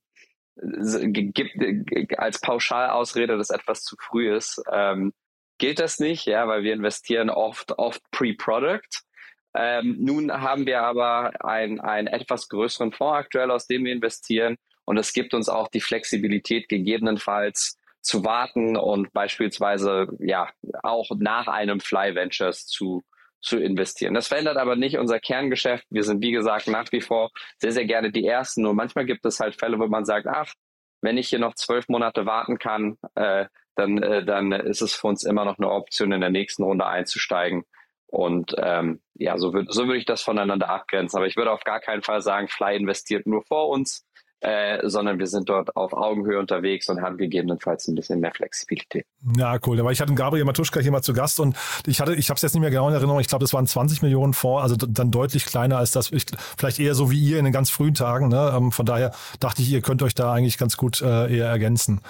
gibt 0.56 2.18
als 2.18 2.42
Pauschalausrede, 2.42 3.38
dass 3.38 3.52
etwas 3.52 3.84
zu 3.84 3.96
früh 4.00 4.36
ist, 4.36 4.62
ähm, 4.72 5.14
gilt 5.60 5.80
das 5.80 6.00
nicht, 6.00 6.26
ja, 6.26 6.48
weil 6.48 6.64
wir 6.64 6.74
investieren 6.74 7.30
oft 7.30 7.78
oft 7.78 8.02
pre-Product 8.12 9.07
ähm, 9.54 9.98
nun 10.00 10.32
haben 10.32 10.66
wir 10.66 10.82
aber 10.82 11.34
ein, 11.44 11.80
einen 11.80 12.08
etwas 12.08 12.50
größeren 12.50 12.92
Fonds 12.92 13.18
aktuell, 13.18 13.52
aus 13.52 13.68
dem 13.68 13.86
wir 13.86 13.94
investieren. 13.94 14.58
Und 14.86 14.98
es 14.98 15.14
gibt 15.14 15.34
uns 15.34 15.50
auch 15.50 15.68
die 15.68 15.82
Flexibilität, 15.82 16.70
gegebenenfalls 16.70 17.78
zu 18.02 18.24
warten 18.24 18.78
und 18.78 19.12
beispielsweise 19.12 20.08
ja 20.20 20.50
auch 20.84 21.10
nach 21.18 21.48
einem 21.48 21.82
Fly 21.82 22.16
Ventures 22.16 22.66
zu, 22.66 23.04
zu 23.42 23.58
investieren. 23.60 24.14
Das 24.14 24.28
verändert 24.28 24.58
aber 24.58 24.76
nicht 24.76 24.98
unser 24.98 25.20
Kerngeschäft. 25.20 25.86
Wir 25.90 26.04
sind, 26.04 26.22
wie 26.22 26.32
gesagt, 26.32 26.68
nach 26.68 26.92
wie 26.92 27.02
vor 27.02 27.32
sehr, 27.58 27.74
sehr 27.74 27.86
gerne 27.86 28.12
die 28.12 28.26
Ersten. 28.26 28.62
Nur 28.62 28.74
manchmal 28.74 29.06
gibt 29.06 29.26
es 29.26 29.40
halt 29.40 29.56
Fälle, 29.56 29.78
wo 29.80 29.88
man 29.88 30.06
sagt, 30.06 30.28
ach, 30.28 30.54
wenn 31.02 31.18
ich 31.18 31.30
hier 31.30 31.40
noch 31.40 31.56
zwölf 31.56 31.90
Monate 31.90 32.26
warten 32.26 32.58
kann, 32.58 32.98
äh, 33.16 33.46
dann, 33.76 34.02
äh, 34.02 34.26
dann 34.26 34.52
ist 34.52 34.82
es 34.82 34.96
für 34.96 35.08
uns 35.08 35.24
immer 35.24 35.46
noch 35.46 35.58
eine 35.58 35.70
Option, 35.70 36.12
in 36.12 36.22
der 36.22 36.30
nächsten 36.30 36.64
Runde 36.64 36.86
einzusteigen. 36.86 37.64
Und 38.08 38.56
ähm, 38.58 39.02
ja, 39.20 39.38
so, 39.38 39.54
würd, 39.54 39.74
so 39.74 39.86
würde 39.86 39.98
ich 39.98 40.06
das 40.06 40.22
voneinander 40.22 40.70
abgrenzen. 40.70 41.18
Aber 41.18 41.28
ich 41.28 41.36
würde 41.36 41.52
auf 41.52 41.64
gar 41.64 41.80
keinen 41.80 42.02
Fall 42.02 42.22
sagen, 42.22 42.48
Fly 42.48 42.78
investiert 42.78 43.26
nur 43.26 43.44
vor 43.44 43.70
uns, 43.70 44.06
äh, 44.40 44.88
sondern 44.88 45.18
wir 45.18 45.26
sind 45.26 45.50
dort 45.50 45.76
auf 45.76 45.94
Augenhöhe 45.94 46.38
unterwegs 46.38 46.88
und 46.90 47.02
haben 47.02 47.18
gegebenenfalls 47.18 47.88
ein 47.88 47.96
bisschen 47.96 48.20
mehr 48.20 48.32
Flexibilität. 48.32 49.06
Ja, 49.36 49.58
cool. 49.66 49.80
Aber 49.80 49.92
ich 49.92 50.00
hatte 50.00 50.14
Gabriel 50.14 50.46
Matuschka 50.46 50.80
hier 50.80 50.92
mal 50.92 51.02
zu 51.02 51.14
Gast 51.14 51.40
und 51.40 51.56
ich 51.88 52.00
hatte, 52.00 52.14
ich 52.14 52.30
habe 52.30 52.36
es 52.36 52.44
jetzt 52.44 52.54
nicht 52.54 52.62
mehr 52.62 52.70
genau 52.70 52.88
in 52.88 52.94
Erinnerung, 52.94 53.20
ich 53.20 53.28
glaube, 53.28 53.44
das 53.44 53.54
waren 53.54 53.66
20 53.66 54.04
Millionen 54.04 54.34
Fonds, 54.34 54.62
also 54.62 54.76
dann 54.76 55.10
deutlich 55.10 55.46
kleiner 55.46 55.78
als 55.78 55.92
das, 55.92 56.12
ich, 56.12 56.26
vielleicht 56.58 56.80
eher 56.80 56.94
so 56.94 57.10
wie 57.10 57.20
ihr 57.20 57.40
in 57.40 57.46
den 57.46 57.54
ganz 57.54 57.72
frühen 57.72 57.96
Tagen. 57.96 58.28
Ne? 58.28 58.54
Ähm, 58.56 58.72
von 58.72 58.86
daher 58.86 59.12
dachte 59.40 59.64
ich, 59.64 59.72
ihr 59.72 59.82
könnt 59.82 60.04
euch 60.04 60.14
da 60.14 60.32
eigentlich 60.32 60.60
ganz 60.60 60.78
gut 60.78 61.02
äh, 61.02 61.36
eher 61.36 61.48
ergänzen. 61.48 62.02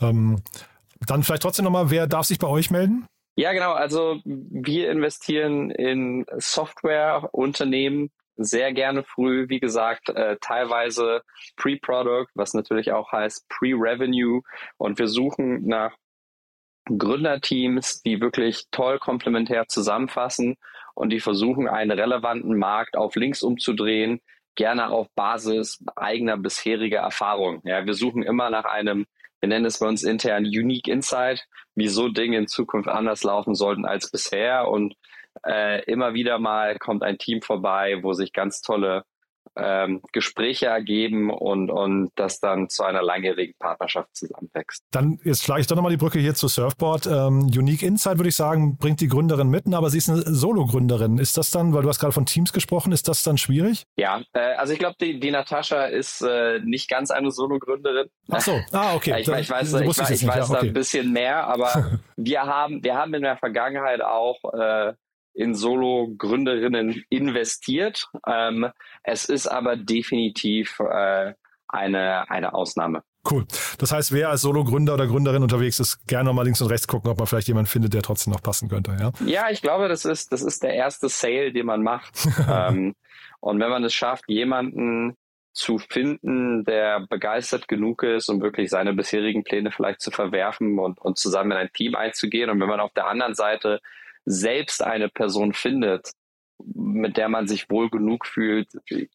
Ähm, 0.00 0.42
dann 1.06 1.22
vielleicht 1.22 1.42
trotzdem 1.42 1.64
nochmal, 1.66 1.90
wer 1.90 2.06
darf 2.06 2.26
sich 2.26 2.38
bei 2.38 2.48
euch 2.48 2.70
melden? 2.70 3.06
Ja, 3.40 3.54
genau. 3.54 3.72
Also 3.72 4.20
wir 4.24 4.90
investieren 4.90 5.70
in 5.70 6.26
Softwareunternehmen 6.36 8.10
sehr 8.36 8.74
gerne 8.74 9.02
früh, 9.02 9.48
wie 9.48 9.60
gesagt, 9.60 10.10
äh, 10.10 10.36
teilweise 10.42 11.22
Pre-Product, 11.56 12.26
was 12.34 12.52
natürlich 12.52 12.92
auch 12.92 13.12
heißt 13.12 13.48
Pre-Revenue. 13.48 14.42
Und 14.76 14.98
wir 14.98 15.08
suchen 15.08 15.66
nach 15.66 15.96
Gründerteams, 16.84 18.02
die 18.02 18.20
wirklich 18.20 18.66
toll 18.72 18.98
komplementär 18.98 19.66
zusammenfassen 19.68 20.56
und 20.94 21.08
die 21.08 21.20
versuchen, 21.20 21.66
einen 21.66 21.92
relevanten 21.92 22.58
Markt 22.58 22.94
auf 22.94 23.16
links 23.16 23.42
umzudrehen, 23.42 24.20
gerne 24.54 24.90
auf 24.90 25.08
Basis 25.14 25.82
eigener 25.96 26.36
bisheriger 26.36 27.00
Erfahrung. 27.00 27.62
Ja, 27.64 27.86
wir 27.86 27.94
suchen 27.94 28.22
immer 28.22 28.50
nach 28.50 28.66
einem 28.66 29.06
wir 29.40 29.48
nennen 29.48 29.64
es 29.64 29.78
bei 29.78 29.86
uns 29.86 30.02
intern 30.02 30.44
Unique 30.44 30.88
Insight, 30.88 31.46
wieso 31.74 32.08
Dinge 32.08 32.38
in 32.38 32.46
Zukunft 32.46 32.88
anders 32.88 33.24
laufen 33.24 33.54
sollten 33.54 33.86
als 33.86 34.10
bisher. 34.10 34.68
Und 34.68 34.94
äh, 35.46 35.82
immer 35.84 36.14
wieder 36.14 36.38
mal 36.38 36.78
kommt 36.78 37.02
ein 37.02 37.18
Team 37.18 37.42
vorbei, 37.42 37.98
wo 38.02 38.12
sich 38.12 38.32
ganz 38.32 38.60
tolle 38.60 39.04
ähm, 39.56 40.00
Gespräche 40.12 40.66
ergeben 40.66 41.30
und, 41.30 41.70
und 41.70 42.10
das 42.14 42.40
dann 42.40 42.68
zu 42.68 42.84
einer 42.84 43.02
langjährigen 43.02 43.54
Partnerschaft 43.58 44.14
zusammenwächst. 44.14 44.84
Dann 44.90 45.18
jetzt 45.24 45.44
schlage 45.44 45.60
ich 45.60 45.66
doch 45.66 45.76
nochmal 45.76 45.90
die 45.90 45.96
Brücke 45.96 46.18
hier 46.18 46.34
zu 46.34 46.48
Surfboard. 46.48 47.06
Ähm, 47.06 47.46
Unique 47.46 47.82
Insight, 47.82 48.18
würde 48.18 48.28
ich 48.28 48.36
sagen, 48.36 48.76
bringt 48.76 49.00
die 49.00 49.08
Gründerin 49.08 49.48
mit, 49.48 49.72
aber 49.72 49.90
sie 49.90 49.98
ist 49.98 50.08
eine 50.08 50.22
Solo-Gründerin. 50.22 51.18
Ist 51.18 51.36
das 51.36 51.50
dann, 51.50 51.74
weil 51.74 51.82
du 51.82 51.88
hast 51.88 51.98
gerade 51.98 52.12
von 52.12 52.26
Teams 52.26 52.52
gesprochen, 52.52 52.92
ist 52.92 53.08
das 53.08 53.22
dann 53.22 53.38
schwierig? 53.38 53.84
Ja, 53.96 54.22
äh, 54.32 54.54
also 54.54 54.72
ich 54.72 54.78
glaube, 54.78 54.96
die, 55.00 55.20
die 55.20 55.30
Natascha 55.30 55.84
ist 55.84 56.22
äh, 56.22 56.60
nicht 56.60 56.88
ganz 56.88 57.10
eine 57.10 57.30
Solo-Gründerin. 57.30 58.08
Ach 58.30 58.40
so, 58.40 58.60
ah, 58.72 58.94
okay. 58.94 59.16
ich, 59.20 59.28
ich, 59.28 59.38
ich 59.40 59.50
weiß, 59.50 59.74
ich, 59.74 59.80
ich, 59.82 60.10
ich 60.22 60.26
weiß 60.26 60.36
ja, 60.36 60.42
okay. 60.44 60.52
da 60.52 60.60
ein 60.60 60.72
bisschen 60.72 61.12
mehr, 61.12 61.46
aber 61.46 62.00
wir 62.16 62.42
haben, 62.42 62.82
wir 62.82 62.94
haben 62.94 63.14
in 63.14 63.22
der 63.22 63.36
Vergangenheit 63.36 64.02
auch 64.02 64.38
äh, 64.52 64.94
in 65.34 65.54
Solo-Gründerinnen 65.54 67.04
investiert. 67.08 68.08
Ähm, 68.26 68.70
es 69.02 69.26
ist 69.26 69.46
aber 69.46 69.76
definitiv 69.76 70.78
äh, 70.80 71.34
eine, 71.68 72.30
eine 72.30 72.54
Ausnahme. 72.54 73.02
Cool. 73.30 73.46
Das 73.78 73.92
heißt, 73.92 74.12
wer 74.12 74.30
als 74.30 74.40
Solo-Gründer 74.40 74.94
oder 74.94 75.06
Gründerin 75.06 75.42
unterwegs 75.42 75.78
ist, 75.78 76.06
gerne 76.06 76.32
mal 76.32 76.42
links 76.42 76.62
und 76.62 76.68
rechts 76.68 76.88
gucken, 76.88 77.10
ob 77.10 77.18
man 77.18 77.26
vielleicht 77.26 77.48
jemanden 77.48 77.68
findet, 77.68 77.92
der 77.92 78.02
trotzdem 78.02 78.32
noch 78.32 78.42
passen 78.42 78.68
könnte. 78.68 78.96
Ja, 78.98 79.12
ja 79.26 79.50
ich 79.50 79.60
glaube, 79.60 79.88
das 79.88 80.04
ist, 80.04 80.32
das 80.32 80.42
ist 80.42 80.62
der 80.62 80.74
erste 80.74 81.08
Sale, 81.08 81.52
den 81.52 81.66
man 81.66 81.82
macht. 81.82 82.26
ähm, 82.50 82.94
und 83.40 83.60
wenn 83.60 83.70
man 83.70 83.84
es 83.84 83.94
schafft, 83.94 84.24
jemanden 84.28 85.16
zu 85.52 85.78
finden, 85.78 86.64
der 86.64 87.06
begeistert 87.08 87.68
genug 87.68 88.02
ist, 88.04 88.28
um 88.28 88.40
wirklich 88.40 88.70
seine 88.70 88.94
bisherigen 88.94 89.44
Pläne 89.44 89.70
vielleicht 89.70 90.00
zu 90.00 90.10
verwerfen 90.10 90.78
und, 90.78 90.98
und 91.00 91.18
zusammen 91.18 91.52
in 91.52 91.58
ein 91.58 91.72
Team 91.72 91.96
einzugehen. 91.96 92.48
Und 92.48 92.60
wenn 92.60 92.68
man 92.68 92.80
auf 92.80 92.92
der 92.92 93.08
anderen 93.08 93.34
Seite 93.34 93.80
selbst 94.24 94.82
eine 94.82 95.08
Person 95.08 95.52
findet, 95.52 96.10
mit 96.74 97.16
der 97.16 97.28
man 97.28 97.48
sich 97.48 97.70
wohl 97.70 97.90
genug 97.90 98.26
fühlt, 98.26 98.68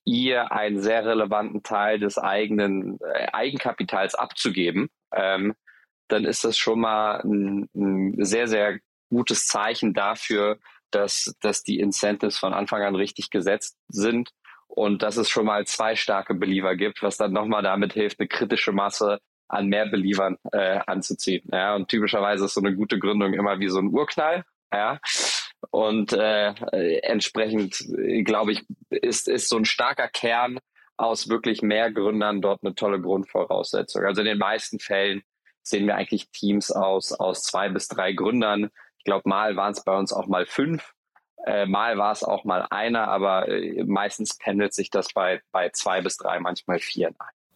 ihr 0.04 0.52
einen 0.52 0.82
sehr 0.82 1.06
relevanten 1.06 1.64
Teil 1.64 2.00
des 2.00 2.18
eigenen 2.18 3.00
äh, 3.02 3.28
Eigenkapitals 3.32 4.16
abzugeben, 4.16 4.90
ähm, 5.14 5.54
dann 6.08 6.26
ist 6.26 6.44
das 6.44 6.58
schon 6.58 6.80
mal 6.80 7.22
ein, 7.22 7.70
ein, 7.76 8.24
sehr, 8.24 8.48
sehr 8.48 8.80
gutes 9.10 9.48
Zeichen 9.48 9.94
dafür, 9.94 10.58
dass, 10.92 11.36
dass 11.42 11.64
die 11.64 11.80
Incentives 11.80 12.38
von 12.38 12.54
Anfang 12.54 12.84
an 12.84 12.96
richtig 12.96 13.30
gesetzt 13.30 13.78
sind 13.88 14.30
und 14.68 15.02
dass 15.02 15.18
es 15.18 15.30
schon 15.30 15.46
mal 15.46 15.66
zwei 15.66 15.96
starke 15.96 16.34
Believer 16.34 16.76
gibt, 16.76 17.02
was 17.02 17.18
dann 17.18 17.34
nochmal 17.34 17.64
damit 17.64 17.94
hilft, 17.94 18.20
eine 18.20 18.28
kritische 18.28 18.72
Masse 18.72 19.20
an 19.48 19.68
mehr 19.68 19.86
Believern 19.86 20.38
äh, 20.52 20.80
anzuziehen. 20.86 21.48
Ja, 21.52 21.76
und 21.76 21.88
typischerweise 21.88 22.46
ist 22.46 22.56
so 22.56 22.62
eine 22.62 22.76
gute 22.76 23.00
Gründung 23.00 23.34
immer 23.34 23.60
wie 23.60 23.70
so 23.70 23.80
ein 23.80 23.94
Urknall. 23.94 24.44
Ja. 24.76 25.00
Und 25.72 26.14
äh, 26.14 26.54
entsprechend, 27.00 27.78
glaube 28.26 28.52
ich, 28.52 28.66
ist, 28.90 29.28
ist 29.28 29.50
so 29.50 29.58
ein 29.58 29.66
starker 29.66 30.08
Kern 30.08 30.60
aus 30.98 31.30
wirklich 31.30 31.62
mehr 31.62 31.92
Gründern 31.92 32.42
dort 32.42 32.64
eine 32.64 32.76
tolle 32.76 33.02
Grundvoraussetzung. 33.02 34.06
Also 34.06 34.22
in 34.22 34.28
den 34.28 34.38
meisten 34.38 34.80
Fällen 34.80 35.24
sehen 35.62 35.88
wir 35.88 35.96
eigentlich 35.96 36.30
Teams 36.32 36.72
aus, 36.72 37.12
aus 37.12 37.44
zwei 37.44 37.70
bis 37.70 37.88
drei 37.88 38.14
Gründern. 38.14 38.70
Ich 38.98 39.06
glaube, 39.06 39.28
mal 39.28 39.56
waren 39.56 39.72
es 39.72 39.84
bei 39.84 39.98
uns 39.98 40.14
auch 40.14 40.28
mal 40.28 40.46
fünf, 40.46 40.94
äh, 41.46 41.66
mal 41.66 41.98
war 41.98 42.12
es 42.12 42.24
auch 42.24 42.44
mal 42.44 42.68
einer, 42.70 43.08
aber 43.08 43.48
äh, 43.48 43.84
meistens 43.84 44.38
pendelt 44.38 44.74
sich 44.74 44.90
das 44.90 45.14
bei, 45.14 45.42
bei 45.52 45.70
zwei 45.70 46.02
bis 46.02 46.18
drei, 46.18 46.40
manchmal 46.40 46.80
vier. 46.80 47.14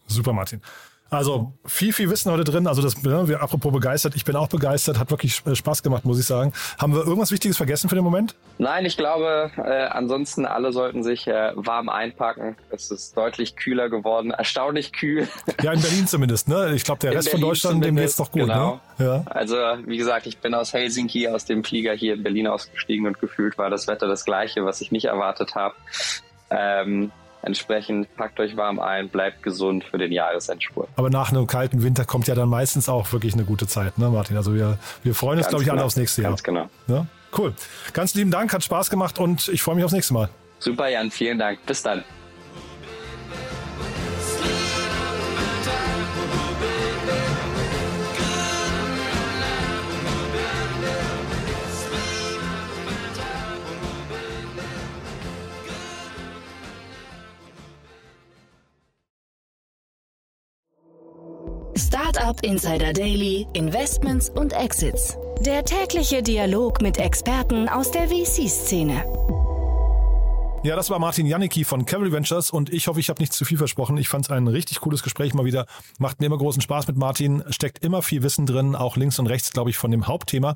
Super, 0.08 0.34
Martin. 0.34 0.62
Also 1.10 1.54
viel, 1.66 1.92
viel 1.92 2.10
Wissen 2.10 2.32
heute 2.32 2.44
drin. 2.44 2.68
Also 2.68 2.82
das, 2.82 2.96
ja, 3.04 3.28
wir, 3.28 3.42
apropos 3.42 3.74
begeistert, 3.74 4.16
ich 4.16 4.26
bin 4.26 4.36
auch 4.36 4.48
begeistert, 4.48 5.00
hat 5.00 5.10
wirklich 5.10 5.42
äh, 5.46 5.56
Spaß 5.56 5.82
gemacht, 5.82 6.06
muss 6.06 6.20
ich 6.20 6.26
sagen. 6.26 6.54
Haben 6.78 6.94
wir 6.94 7.02
irgendwas 7.02 7.32
Wichtiges 7.32 7.58
vergessen 7.58 7.90
für 7.90 7.96
den 7.96 8.04
Moment? 8.04 8.36
Nein, 8.60 8.86
ich 8.86 8.96
glaube, 8.96 9.52
äh, 9.58 9.88
ansonsten 9.88 10.46
alle 10.46 10.72
sollten 10.72 11.04
sich 11.04 11.28
äh, 11.28 11.52
warm 11.56 11.90
einpacken. 11.90 12.56
Es 12.70 12.92
ist 12.92 13.18
deutlich 13.18 13.56
kühler 13.56 13.90
geworden, 13.90 14.32
erstaunlich 14.32 14.94
kühl. 14.94 15.28
Ja, 15.62 15.74
in 15.74 15.82
Berlin 15.82 16.08
zumindest, 16.08 16.48
ne? 16.48 16.74
Ich 16.74 16.86
glaube, 16.86 17.00
der 17.00 17.12
Rest 17.12 17.30
von 17.30 17.42
Deutschland, 17.42 17.84
dem 17.84 17.96
geht's 17.96 18.16
doch 18.16 18.32
gut, 18.32 18.44
ne? 18.44 18.48
genau. 18.48 18.80
ne? 18.98 19.06
Ja. 19.06 19.24
Also, 19.32 19.56
wie 19.86 19.98
gesagt, 19.98 20.26
ich 20.26 20.38
bin 20.38 20.54
aus 20.54 20.74
Helsinki 20.74 21.28
aus 21.28 21.46
dem 21.46 21.64
Flieger 21.64 21.94
hier 21.94 22.14
in 22.14 22.24
Berlin 22.24 22.48
ausgestiegen 22.48 23.08
und 23.08 23.20
gefühlt 23.20 23.58
war 23.58 23.70
das 23.70 23.88
Wetter 23.88 24.08
das 24.08 24.24
gleiche, 24.24 24.64
was 24.64 24.80
ich 24.80 24.92
nicht 24.92 25.06
erwartet 25.06 25.56
habe. 25.56 25.76
Ähm, 26.50 27.12
Entsprechend 27.42 28.14
packt 28.18 28.40
euch 28.40 28.58
warm 28.58 28.80
ein, 28.80 29.10
bleibt 29.10 29.44
gesund 29.44 29.86
für 29.86 29.98
den 29.98 30.12
Jahresendspurt. 30.12 30.90
Aber 30.98 31.10
nach 31.10 31.32
einem 31.32 31.48
kalten 31.48 31.84
Winter 31.84 32.04
kommt 32.04 32.28
ja 32.28 32.36
dann 32.36 32.50
meistens 32.50 32.90
auch 32.90 33.14
wirklich 33.14 33.34
eine 33.34 33.46
gute 33.46 33.66
Zeit, 33.66 33.98
ne, 33.98 34.10
Martin? 34.10 34.36
Also 34.36 34.54
wir, 34.54 34.78
wir 35.04 35.16
freuen 35.16 35.38
uns, 35.38 35.48
glaube 35.48 35.64
ich, 35.64 35.70
genau. 35.70 35.80
alle 35.80 35.86
aufs 35.86 35.96
nächste 35.96 36.22
Jahr. 36.22 36.32
Ganz 36.32 36.44
genau. 36.44 36.70
Ja? 36.88 37.06
Cool. 37.38 37.54
Ganz 37.94 38.14
lieben 38.16 38.32
Dank, 38.32 38.54
hat 38.54 38.64
Spaß 38.64 38.90
gemacht 38.90 39.20
und 39.20 39.48
ich 39.48 39.62
freue 39.62 39.76
mich 39.76 39.86
aufs 39.86 39.94
nächste 39.94 40.14
Mal. 40.14 40.30
Super, 40.60 40.90
Jan, 40.90 41.12
vielen 41.12 41.40
Dank. 41.40 41.66
Bis 41.66 41.82
dann. 41.82 42.04
Startup 62.30 62.46
Insider 62.46 62.94
Daily, 62.94 63.48
Investments 63.54 64.30
und 64.30 64.54
Exits. 64.54 65.18
Der 65.40 65.66
tägliche 65.66 66.22
Dialog 66.22 66.80
mit 66.80 67.00
Experten 67.00 67.68
aus 67.68 67.90
der 67.90 68.08
VC-Szene. 68.08 69.04
Ja, 70.64 70.76
das 70.76 70.92
war 70.92 71.00
Martin 71.00 71.26
Janicki 71.26 71.64
von 71.64 71.88
Cavalry 71.88 72.12
Ventures 72.12 72.52
und 72.52 72.72
ich 72.72 72.88
hoffe, 72.88 73.00
ich 73.00 73.10
habe 73.10 73.20
nicht 73.20 73.34
zu 73.34 73.46
viel 73.46 73.58
versprochen. 73.58 73.98
Ich 73.98 74.10
fand 74.10 74.26
es 74.26 74.32
ein 74.32 74.48
richtig 74.48 74.80
cooles 74.82 75.02
Gespräch 75.02 75.34
mal 75.34 75.46
wieder. 75.46 75.66
Macht 75.98 76.20
mir 76.20 76.28
immer 76.28 76.38
großen 76.38 76.62
Spaß 76.62 76.88
mit 76.88 76.98
Martin, 76.98 77.44
steckt 77.50 77.84
immer 77.84 78.04
viel 78.04 78.22
Wissen 78.22 78.46
drin, 78.46 78.76
auch 78.76 78.96
links 78.96 79.18
und 79.18 79.26
rechts, 79.26 79.52
glaube 79.52 79.72
ich, 79.72 79.78
von 79.78 79.90
dem 79.90 80.06
Hauptthema. 80.06 80.54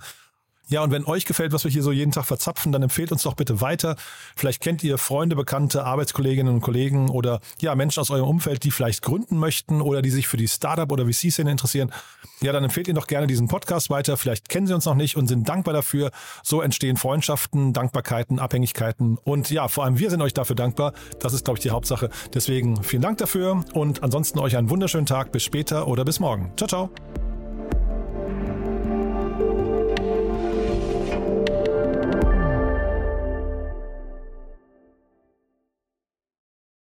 Ja, 0.70 0.82
und 0.82 0.92
wenn 0.92 1.06
euch 1.06 1.26
gefällt, 1.26 1.52
was 1.52 1.66
wir 1.66 1.72
hier 1.72 1.84
so 1.84 1.92
jeden 1.92 2.12
Tag 2.12 2.26
verzapfen, 2.26 2.72
dann 2.72 2.82
empfehlt 2.82 3.12
uns 3.12 3.24
doch 3.24 3.36
bitte 3.36 3.62
weiter. 3.62 3.96
Vielleicht 4.36 4.62
kennt 4.62 4.84
ihr 4.84 4.98
Freunde, 4.98 5.36
Bekannte, 5.36 5.84
Arbeitskolleginnen 5.84 6.54
und 6.54 6.62
Kollegen 6.62 7.10
oder 7.10 7.42
ja, 7.62 7.76
Menschen 7.76 8.00
aus 8.00 8.10
eurem 8.10 8.28
Umfeld, 8.28 8.64
die 8.64 8.72
vielleicht 8.72 9.02
gründen 9.02 9.38
möchten 9.38 9.82
oder 9.82 10.02
die 10.02 10.10
sich 10.10 10.28
für 10.28 10.38
die 10.38 10.48
Startup- 10.48 10.92
oder 10.92 11.06
VC-Szene 11.06 11.52
interessieren. 11.52 11.92
Ja, 12.42 12.54
dann 12.54 12.64
empfehlt 12.64 12.88
ihr 12.88 12.94
doch 12.94 13.08
gerne 13.08 13.28
diesen 13.28 13.48
Podcast 13.48 13.90
weiter. 13.90 14.18
Vielleicht 14.18 14.50
kennen 14.50 14.68
sie 14.68 14.74
uns 14.74 14.86
noch 14.86 14.96
nicht 14.96 15.18
und 15.18 15.28
sind 15.28 15.48
dankbar 15.48 15.74
dafür. 15.74 16.12
So 16.44 16.62
entstehen 16.62 16.98
Freundschaften, 16.98 17.74
Dankbarkeiten, 17.74 18.40
Abhängigkeiten. 18.40 19.18
Und 19.24 19.50
ja, 19.50 19.68
vor 19.68 19.84
allem 19.84 20.00
wir 20.00 20.10
sind 20.10 20.22
euch 20.22 20.34
dafür 20.34 20.56
dankbar. 20.56 20.94
Das 21.20 21.34
ist, 21.34 21.46
glaube 21.46 21.60
ich, 21.60 21.64
die 21.64 21.72
Hauptsache. 21.72 22.10
Deswegen 22.34 22.84
vielen 22.84 23.02
Dank 23.02 23.18
dafür 23.18 23.64
und 23.74 24.04
ansonsten 24.04 24.40
euch 24.40 24.58
einen 24.58 24.70
wunderschönen 24.70 25.06
Tag. 25.06 25.32
Bis 25.32 25.44
später 25.44 25.88
oder 25.88 26.06
bis 26.06 26.20
morgen. 26.20 26.52
Ciao, 26.58 26.68
ciao. 26.68 27.33